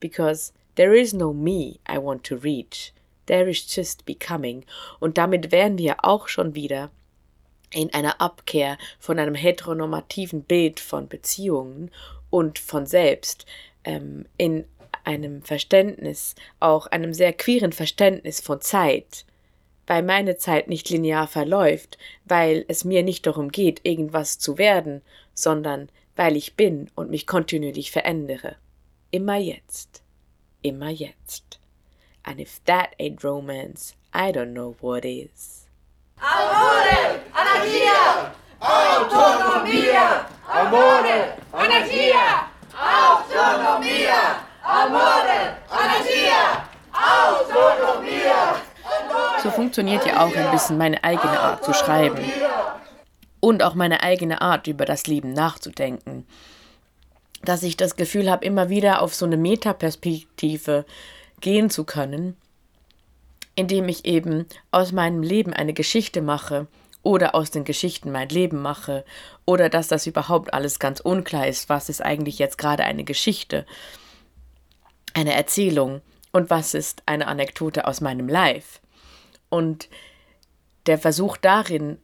Because 0.00 0.52
there 0.76 0.94
is 0.94 1.14
no 1.14 1.32
me 1.32 1.78
I 1.88 1.98
want 1.98 2.24
to 2.24 2.36
reach. 2.36 2.92
There 3.26 3.48
is 3.48 3.74
just 3.74 4.04
becoming. 4.04 4.64
Und 5.00 5.16
damit 5.18 5.50
wären 5.50 5.78
wir 5.78 6.04
auch 6.04 6.28
schon 6.28 6.54
wieder 6.54 6.90
in 7.72 7.92
einer 7.92 8.20
Abkehr 8.20 8.78
von 8.98 9.18
einem 9.18 9.34
heteronormativen 9.34 10.42
Bild 10.42 10.80
von 10.80 11.08
Beziehungen 11.08 11.90
und 12.30 12.58
von 12.58 12.86
selbst 12.86 13.46
ähm, 13.84 14.26
in 14.36 14.64
einem 15.04 15.42
Verständnis, 15.42 16.34
auch 16.60 16.86
einem 16.86 17.14
sehr 17.14 17.32
queeren 17.32 17.72
Verständnis 17.72 18.40
von 18.40 18.60
Zeit, 18.60 19.24
weil 19.86 20.02
meine 20.02 20.36
Zeit 20.36 20.68
nicht 20.68 20.90
linear 20.90 21.26
verläuft, 21.26 21.96
weil 22.26 22.64
es 22.68 22.84
mir 22.84 23.02
nicht 23.02 23.26
darum 23.26 23.50
geht, 23.50 23.80
irgendwas 23.84 24.38
zu 24.38 24.58
werden, 24.58 25.00
sondern 25.32 25.88
weil 26.14 26.36
ich 26.36 26.54
bin 26.54 26.90
und 26.94 27.10
mich 27.10 27.26
kontinuierlich 27.26 27.90
verändere. 27.90 28.56
Immer 29.10 29.36
jetzt. 29.36 30.02
Immer 30.60 30.90
jetzt. 30.90 31.60
And 32.22 32.38
if 32.38 32.60
that 32.66 32.90
ain't 32.98 33.24
romance, 33.24 33.94
I 34.14 34.30
don't 34.30 34.52
know 34.52 34.76
what 34.80 35.06
is. 35.06 35.57
Amore, 36.20 37.20
Anarchia, 37.32 38.32
Autonomia, 38.60 40.26
Amore, 40.46 41.34
Anarchia, 41.52 42.48
Autonomia. 42.74 44.48
Amore, 44.68 45.56
Anarchia, 45.70 46.68
Autonomia. 46.92 48.56
So 49.42 49.50
funktioniert 49.50 50.04
ja 50.04 50.24
auch 50.24 50.34
ein 50.34 50.50
bisschen 50.50 50.76
meine 50.76 51.02
eigene 51.02 51.40
Art 51.40 51.64
zu 51.64 51.72
schreiben. 51.72 52.18
und 53.40 53.62
auch 53.62 53.74
meine 53.74 54.02
eigene 54.02 54.40
Art, 54.42 54.66
über 54.66 54.84
das 54.84 55.06
Leben 55.06 55.32
nachzudenken. 55.32 56.26
Dass 57.44 57.62
ich 57.62 57.76
das 57.76 57.94
Gefühl 57.96 58.30
habe, 58.30 58.44
immer 58.44 58.68
wieder 58.68 59.00
auf 59.00 59.14
so 59.14 59.24
eine 59.24 59.36
Metaperspektive 59.36 60.84
gehen 61.40 61.70
zu 61.70 61.84
können, 61.84 62.36
indem 63.58 63.88
ich 63.88 64.04
eben 64.04 64.46
aus 64.70 64.92
meinem 64.92 65.20
Leben 65.20 65.52
eine 65.52 65.72
Geschichte 65.72 66.22
mache 66.22 66.68
oder 67.02 67.34
aus 67.34 67.50
den 67.50 67.64
Geschichten 67.64 68.12
mein 68.12 68.28
Leben 68.28 68.62
mache 68.62 69.04
oder 69.46 69.68
dass 69.68 69.88
das 69.88 70.06
überhaupt 70.06 70.54
alles 70.54 70.78
ganz 70.78 71.00
unklar 71.00 71.48
ist, 71.48 71.68
was 71.68 71.88
ist 71.88 72.00
eigentlich 72.00 72.38
jetzt 72.38 72.56
gerade 72.56 72.84
eine 72.84 73.02
Geschichte, 73.02 73.66
eine 75.12 75.34
Erzählung 75.34 76.02
und 76.30 76.50
was 76.50 76.72
ist 76.72 77.02
eine 77.06 77.26
Anekdote 77.26 77.88
aus 77.88 78.00
meinem 78.00 78.28
Life. 78.28 78.78
Und 79.48 79.88
der 80.86 80.98
Versuch 80.98 81.36
darin, 81.36 81.98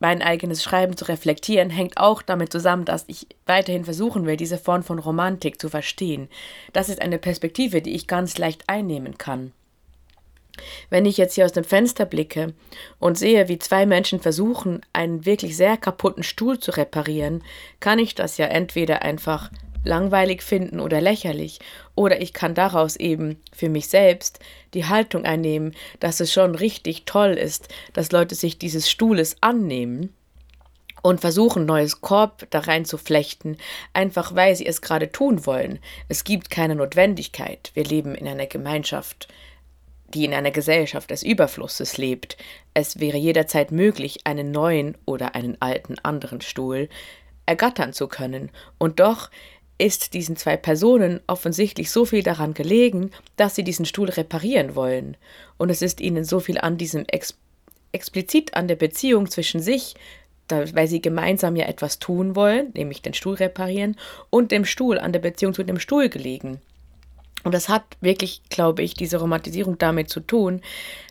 mein 0.00 0.20
eigenes 0.20 0.62
Schreiben 0.62 0.98
zu 0.98 1.06
reflektieren, 1.06 1.70
hängt 1.70 1.96
auch 1.96 2.20
damit 2.20 2.52
zusammen, 2.52 2.84
dass 2.84 3.04
ich 3.06 3.26
weiterhin 3.46 3.86
versuchen 3.86 4.26
will, 4.26 4.36
diese 4.36 4.58
Form 4.58 4.82
von 4.82 4.98
Romantik 4.98 5.58
zu 5.58 5.70
verstehen. 5.70 6.28
Das 6.74 6.90
ist 6.90 7.00
eine 7.00 7.18
Perspektive, 7.18 7.80
die 7.80 7.94
ich 7.94 8.06
ganz 8.06 8.36
leicht 8.36 8.68
einnehmen 8.68 9.16
kann. 9.16 9.54
Wenn 10.90 11.06
ich 11.06 11.16
jetzt 11.16 11.34
hier 11.34 11.44
aus 11.44 11.52
dem 11.52 11.64
Fenster 11.64 12.04
blicke 12.04 12.54
und 12.98 13.18
sehe, 13.18 13.48
wie 13.48 13.58
zwei 13.58 13.86
Menschen 13.86 14.20
versuchen, 14.20 14.80
einen 14.92 15.24
wirklich 15.26 15.56
sehr 15.56 15.76
kaputten 15.76 16.22
Stuhl 16.22 16.58
zu 16.58 16.70
reparieren, 16.72 17.42
kann 17.80 17.98
ich 17.98 18.14
das 18.14 18.38
ja 18.38 18.46
entweder 18.46 19.02
einfach 19.02 19.50
langweilig 19.84 20.42
finden 20.42 20.80
oder 20.80 21.00
lächerlich, 21.00 21.60
oder 21.94 22.20
ich 22.20 22.32
kann 22.32 22.54
daraus 22.54 22.96
eben 22.96 23.40
für 23.52 23.68
mich 23.68 23.88
selbst 23.88 24.40
die 24.72 24.86
Haltung 24.86 25.24
einnehmen, 25.24 25.74
dass 26.00 26.20
es 26.20 26.32
schon 26.32 26.54
richtig 26.54 27.04
toll 27.04 27.32
ist, 27.32 27.68
dass 27.92 28.12
Leute 28.12 28.34
sich 28.34 28.58
dieses 28.58 28.90
Stuhles 28.90 29.36
annehmen 29.40 30.12
und 31.02 31.20
versuchen, 31.20 31.66
neues 31.66 32.00
Korb 32.00 32.46
da 32.48 32.60
rein 32.60 32.86
zu 32.86 32.96
flechten, 32.96 33.58
einfach 33.92 34.34
weil 34.34 34.56
sie 34.56 34.66
es 34.66 34.80
gerade 34.80 35.12
tun 35.12 35.44
wollen. 35.44 35.78
Es 36.08 36.24
gibt 36.24 36.48
keine 36.48 36.74
Notwendigkeit. 36.74 37.70
Wir 37.74 37.84
leben 37.84 38.14
in 38.14 38.26
einer 38.26 38.46
Gemeinschaft, 38.46 39.28
die 40.08 40.24
in 40.24 40.34
einer 40.34 40.50
Gesellschaft 40.50 41.10
des 41.10 41.22
Überflusses 41.22 41.96
lebt. 41.96 42.36
Es 42.72 43.00
wäre 43.00 43.16
jederzeit 43.16 43.72
möglich, 43.72 44.20
einen 44.24 44.50
neuen 44.50 44.96
oder 45.06 45.34
einen 45.34 45.56
alten 45.60 45.96
anderen 46.02 46.40
Stuhl 46.40 46.88
ergattern 47.46 47.92
zu 47.92 48.08
können. 48.08 48.50
Und 48.78 49.00
doch 49.00 49.30
ist 49.76 50.14
diesen 50.14 50.36
zwei 50.36 50.56
Personen 50.56 51.20
offensichtlich 51.26 51.90
so 51.90 52.04
viel 52.04 52.22
daran 52.22 52.54
gelegen, 52.54 53.10
dass 53.36 53.54
sie 53.54 53.64
diesen 53.64 53.86
Stuhl 53.86 54.08
reparieren 54.08 54.76
wollen. 54.76 55.16
Und 55.56 55.70
es 55.70 55.82
ist 55.82 56.00
ihnen 56.00 56.24
so 56.24 56.40
viel 56.40 56.58
an 56.58 56.78
diesem 56.78 57.04
ex 57.06 57.36
explizit 57.92 58.54
an 58.54 58.66
der 58.66 58.74
Beziehung 58.74 59.30
zwischen 59.30 59.60
sich, 59.60 59.94
da, 60.48 60.64
weil 60.74 60.88
sie 60.88 61.00
gemeinsam 61.00 61.54
ja 61.54 61.66
etwas 61.66 62.00
tun 62.00 62.34
wollen, 62.34 62.72
nämlich 62.74 63.02
den 63.02 63.14
Stuhl 63.14 63.34
reparieren, 63.34 63.96
und 64.30 64.50
dem 64.50 64.64
Stuhl, 64.64 64.98
an 64.98 65.12
der 65.12 65.20
Beziehung 65.20 65.54
zu 65.54 65.62
dem 65.62 65.78
Stuhl 65.78 66.08
gelegen. 66.08 66.60
Und 67.44 67.52
das 67.52 67.68
hat 67.68 67.84
wirklich, 68.00 68.42
glaube 68.48 68.82
ich, 68.82 68.94
diese 68.94 69.18
Romantisierung 69.18 69.78
damit 69.78 70.08
zu 70.08 70.20
tun, 70.20 70.62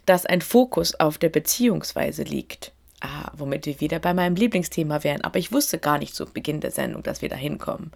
dass 0.05 0.25
ein 0.25 0.41
Fokus 0.41 0.95
auf 0.99 1.17
der 1.17 1.29
Beziehungsweise 1.29 2.23
liegt. 2.23 2.71
Ah, 2.99 3.31
womit 3.35 3.65
wir 3.65 3.79
wieder 3.81 3.99
bei 3.99 4.13
meinem 4.13 4.35
Lieblingsthema 4.35 5.03
wären. 5.03 5.21
Aber 5.21 5.37
ich 5.37 5.51
wusste 5.51 5.77
gar 5.77 5.97
nicht 5.97 6.15
zu 6.15 6.25
Beginn 6.25 6.61
der 6.61 6.71
Sendung, 6.71 7.03
dass 7.03 7.21
wir 7.21 7.29
da 7.29 7.35
hinkommen. 7.35 7.91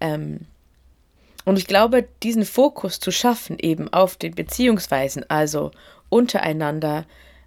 Ähm, 0.00 0.46
und 1.44 1.58
ich 1.58 1.66
glaube, 1.66 2.08
diesen 2.22 2.44
Fokus 2.44 3.00
zu 3.00 3.10
schaffen, 3.10 3.58
eben 3.58 3.92
auf 3.92 4.16
den 4.16 4.34
Beziehungsweisen, 4.34 5.28
also 5.28 5.70
untereinander 6.08 7.06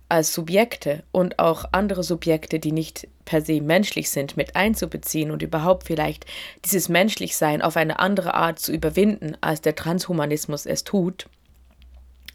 als 0.09 0.33
Subjekte 0.33 1.03
und 1.11 1.39
auch 1.39 1.65
andere 1.71 2.03
Subjekte, 2.03 2.59
die 2.59 2.71
nicht 2.71 3.07
per 3.25 3.41
se 3.41 3.61
menschlich 3.61 4.09
sind, 4.09 4.37
mit 4.37 4.55
einzubeziehen 4.55 5.31
und 5.31 5.41
überhaupt 5.41 5.87
vielleicht 5.87 6.25
dieses 6.65 6.89
Menschlichsein 6.89 7.61
auf 7.61 7.77
eine 7.77 7.99
andere 7.99 8.33
Art 8.33 8.59
zu 8.59 8.71
überwinden, 8.71 9.37
als 9.41 9.61
der 9.61 9.75
Transhumanismus 9.75 10.65
es 10.65 10.83
tut, 10.83 11.27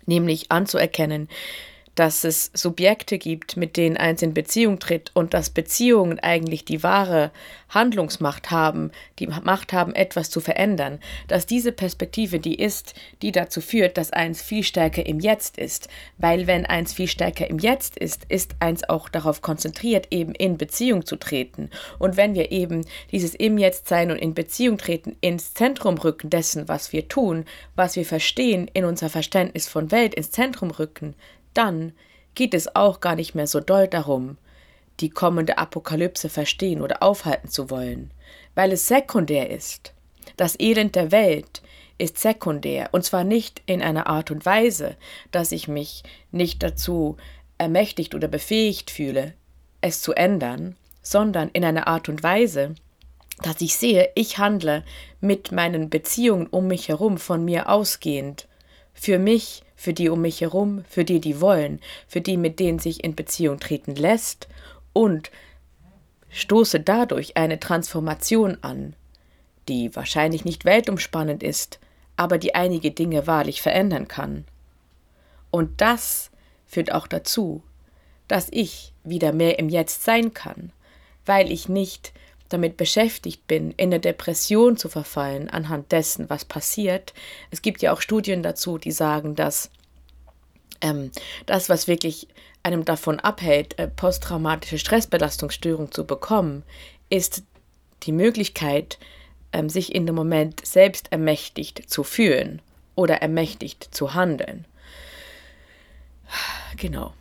nämlich 0.07 0.51
anzuerkennen, 0.51 1.29
dass 1.99 2.23
es 2.23 2.53
Subjekte 2.55 3.19
gibt, 3.19 3.57
mit 3.57 3.77
denen 3.77 3.97
eins 3.97 4.23
in 4.23 4.33
Beziehung 4.33 4.79
tritt 4.79 5.11
und 5.15 5.35
dass 5.35 5.51
Beziehungen 5.51 6.21
eigentlich 6.21 6.65
die 6.65 6.85
wahre 6.85 7.33
Handlungsmacht 7.71 8.53
haben, 8.53 8.93
die 9.19 9.27
Macht 9.27 9.73
haben, 9.73 9.97
etwas 9.97 10.31
zu 10.31 10.41
verändern, 10.41 11.01
dass 11.27 11.45
diese 11.45 11.73
Perspektive 11.73 12.39
die 12.39 12.55
ist, 12.55 12.95
die 13.21 13.33
dazu 13.33 13.61
führt, 13.61 13.99
dass 13.99 14.13
eins 14.13 14.41
viel 14.41 14.63
stärker 14.63 15.05
im 15.07 15.19
Jetzt 15.19 15.59
ist, 15.59 15.89
weil 16.19 16.47
wenn 16.47 16.67
eins 16.67 16.93
viel 16.93 17.09
stärker 17.09 17.51
im 17.51 17.59
Jetzt 17.59 17.99
ist, 17.99 18.27
ist 18.29 18.55
eins 18.61 18.89
auch 18.89 19.09
darauf 19.09 19.43
konzentriert, 19.43 20.07
eben 20.11 20.37
in 20.37 20.57
Beziehung 20.57 21.05
zu 21.05 21.17
treten. 21.17 21.69
Und 21.99 22.17
wenn 22.17 22.35
wir 22.35 22.53
eben 22.53 22.85
dieses 23.11 23.35
im 23.35 23.59
Jetzt 23.59 23.89
sein 23.89 24.13
und 24.13 24.19
in 24.19 24.35
Beziehung 24.35 24.79
treten 24.79 25.17
ins 25.21 25.53
Zentrum 25.53 25.99
rücken 25.99 26.31
dessen, 26.31 26.69
was 26.69 26.93
wir 26.93 27.09
tun, 27.09 27.45
was 27.75 27.97
wir 27.97 28.05
verstehen, 28.05 28.71
in 28.73 28.85
unser 28.85 29.11
Verständnis 29.11 29.67
von 29.67 29.91
Welt 29.91 30.15
ins 30.15 30.31
Zentrum 30.31 30.71
rücken, 30.71 31.17
dann 31.59 31.93
geht 32.35 32.55
es 32.55 32.75
auch 32.75 33.01
gar 33.01 33.17
nicht 33.17 33.35
mehr 33.35 33.47
so 33.47 33.61
doll 33.61 33.89
darum, 33.89 34.39
die 35.01 35.11
kommende 35.11 35.59
Apokalypse 35.59 36.29
verstehen 36.29 36.81
oder 36.81 37.03
aufhalten 37.03 37.49
zu 37.49 37.71
wollen, 37.71 38.13
weil 38.55 38.73
es 38.73 38.89
sekundär 38.89 39.51
ist. 39.51 39.93
Das 40.37 40.59
Elend 40.59 40.95
der 40.95 41.11
Welt 41.13 41.63
ist 41.99 42.19
sekundär, 42.19 42.91
und 42.93 43.05
zwar 43.05 43.25
nicht 43.25 43.63
in 43.67 43.83
einer 43.83 44.07
Art 44.07 44.31
und 44.31 44.47
Weise, 44.47 44.97
dass 45.33 45.53
ich 45.53 45.69
mich 45.69 46.05
nicht 46.31 46.63
dazu 46.63 47.17
ermächtigt 47.59 48.15
oder 48.15 48.29
befähigt 48.29 48.91
fühle, 48.91 49.35
es 49.81 50.01
zu 50.01 50.13
ändern, 50.13 50.77
sondern 51.03 51.49
in 51.49 51.65
einer 51.65 51.89
Art 51.89 52.09
und 52.09 52.23
Weise, 52.23 52.75
dass 53.43 53.61
ich 53.61 53.77
sehe, 53.77 54.11
ich 54.15 54.39
handle 54.39 54.85
mit 55.21 55.53
meinen 55.53 55.91
Beziehungen 55.91 56.47
um 56.47 56.69
mich 56.69 56.89
herum 56.89 57.19
von 57.19 57.45
mir 57.45 57.69
ausgehend, 57.69 58.47
für 58.95 59.19
mich, 59.19 59.63
für 59.79 59.93
die 59.93 60.09
um 60.09 60.21
mich 60.21 60.41
herum, 60.41 60.85
für 60.89 61.05
die, 61.05 61.21
die 61.21 61.41
wollen, 61.41 61.81
für 62.09 62.21
die, 62.21 62.37
mit 62.37 62.59
denen 62.59 62.81
sich 62.81 63.05
in 63.05 63.15
Beziehung 63.15 63.61
treten 63.61 63.95
lässt 63.95 64.49
und 64.93 65.31
stoße 66.31 66.81
dadurch 66.81 67.37
eine 67.37 67.61
Transformation 67.61 68.59
an, 68.63 68.97
die 69.69 69.95
wahrscheinlich 69.95 70.45
nicht 70.45 70.65
weltumspannend 70.65 71.45
ist, 71.45 71.79
aber 72.17 72.39
die 72.39 72.57
einige 72.57 72.91
Dinge 72.91 73.29
wahrlich 73.29 73.63
verändern 73.63 74.09
kann. 74.09 74.45
Und 75.53 75.81
das 75.81 76.33
führt 76.67 76.91
auch 76.91 77.07
dazu, 77.07 77.63
dass 78.27 78.49
ich 78.51 78.93
wieder 79.05 79.33
mehr 79.33 79.61
im 79.61 79.69
Jetzt 79.69 80.03
sein 80.03 80.35
kann, 80.35 80.73
weil 81.25 81.53
ich 81.53 81.69
nicht 81.69 82.13
damit 82.49 82.77
beschäftigt 82.77 83.47
bin, 83.47 83.73
in 83.73 83.89
eine 83.91 84.01
Depression 84.01 84.77
zu 84.77 84.89
verfallen 84.89 85.51
anhand 85.51 85.93
dessen, 85.93 86.31
was 86.31 86.45
passiert. 86.45 87.13
Es 87.51 87.63
gibt 87.63 87.83
ja 87.83 87.93
auch 87.93 88.01
Studien 88.01 88.43
dazu, 88.43 88.79
die 88.79 88.93
sagen, 88.93 89.35
dass 89.35 89.71
ähm, 90.81 91.11
das, 91.47 91.69
was 91.69 91.89
wirklich 91.89 92.29
einem 92.63 92.85
davon 92.85 93.21
abhält, 93.21 93.79
äh, 93.79 93.89
posttraumatische 93.89 94.79
Stressbelastungsstörung 94.79 95.93
zu 95.93 96.07
bekommen, 96.07 96.63
ist 97.11 97.43
die 98.05 98.13
Möglichkeit, 98.13 98.99
ähm, 99.53 99.69
sich 99.69 99.95
in 99.95 100.07
dem 100.07 100.15
Moment 100.15 100.65
selbst 100.67 101.13
ermächtigt 101.13 101.89
zu 101.89 102.05
fühlen 102.05 102.63
oder 102.95 103.23
ermächtigt 103.23 103.95
zu 103.95 104.15
handeln. 104.15 104.65
Genau. 106.77 107.15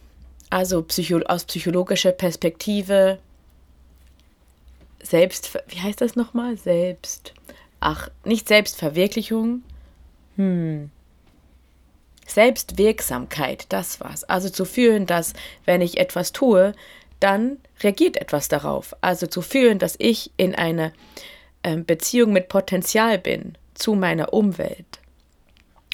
Also 0.49 0.83
psycho 0.83 1.19
aus 1.19 1.45
psychologischer 1.45 2.11
Perspektive 2.11 3.19
selbst, 5.09 5.57
wie 5.67 5.79
heißt 5.79 6.01
das 6.01 6.15
nochmal? 6.15 6.57
Selbst, 6.57 7.33
ach, 7.79 8.09
nicht 8.23 8.47
Selbstverwirklichung, 8.47 9.63
hm, 10.35 10.91
Selbstwirksamkeit, 12.27 13.65
das 13.69 13.99
war's. 13.99 14.23
Also 14.25 14.49
zu 14.49 14.65
fühlen, 14.65 15.05
dass 15.05 15.33
wenn 15.65 15.81
ich 15.81 15.97
etwas 15.97 16.33
tue, 16.33 16.73
dann 17.19 17.57
reagiert 17.81 18.17
etwas 18.17 18.47
darauf. 18.47 18.95
Also 19.01 19.27
zu 19.27 19.41
fühlen, 19.41 19.79
dass 19.79 19.95
ich 19.97 20.31
in 20.37 20.53
einer 20.53 20.91
äh, 21.63 21.77
Beziehung 21.77 22.33
mit 22.33 22.49
Potenzial 22.49 23.17
bin 23.17 23.57
zu 23.73 23.95
meiner 23.95 24.33
Umwelt. 24.33 24.99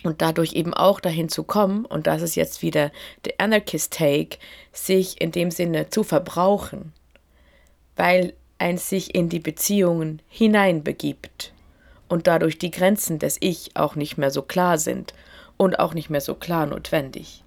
Und 0.04 0.22
dadurch 0.22 0.54
eben 0.54 0.74
auch 0.74 1.00
dahin 1.00 1.30
zu 1.30 1.44
kommen, 1.44 1.86
und 1.86 2.08
das 2.08 2.22
ist 2.22 2.36
jetzt 2.36 2.62
wieder 2.62 2.92
der 3.24 3.36
Anarchist 3.38 3.94
Take, 3.94 4.38
sich 4.74 5.22
in 5.22 5.32
dem 5.32 5.50
Sinne 5.50 5.90
zu 5.90 6.04
verbrauchen. 6.04 6.92
Weil 7.96 8.34
eins 8.64 8.90
sich 8.90 9.14
in 9.14 9.28
die 9.28 9.40
Beziehungen 9.40 10.22
hineinbegibt 10.30 11.54
und 12.08 12.28
dadurch 12.28 12.58
die 12.58 12.72
Grenzen 12.72 13.20
des 13.20 13.38
Ich 13.42 13.76
auch 13.76 13.96
nicht 13.96 14.18
mehr 14.18 14.32
so 14.32 14.42
klar 14.42 14.78
sind 14.78 15.14
und 15.58 15.80
auch 15.80 15.94
nicht 15.94 16.10
mehr 16.10 16.22
so 16.22 16.34
klar 16.34 16.66
notwendig. 16.66 17.44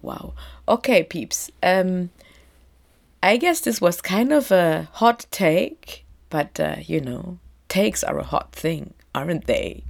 Wow. 0.00 0.32
Okay, 0.66 1.02
peeps. 1.02 1.50
Um, 1.62 2.10
I 3.22 3.38
guess 3.38 3.60
this 3.62 3.80
was 3.80 4.02
kind 4.02 4.32
of 4.32 4.52
a 4.52 4.88
hot 5.00 5.26
take, 5.30 6.04
but 6.30 6.60
uh, 6.60 6.76
you 6.80 7.00
know, 7.00 7.38
takes 7.68 8.04
are 8.04 8.18
a 8.18 8.30
hot 8.30 8.52
thing, 8.52 8.94
aren't 9.12 9.46
they? 9.46 9.82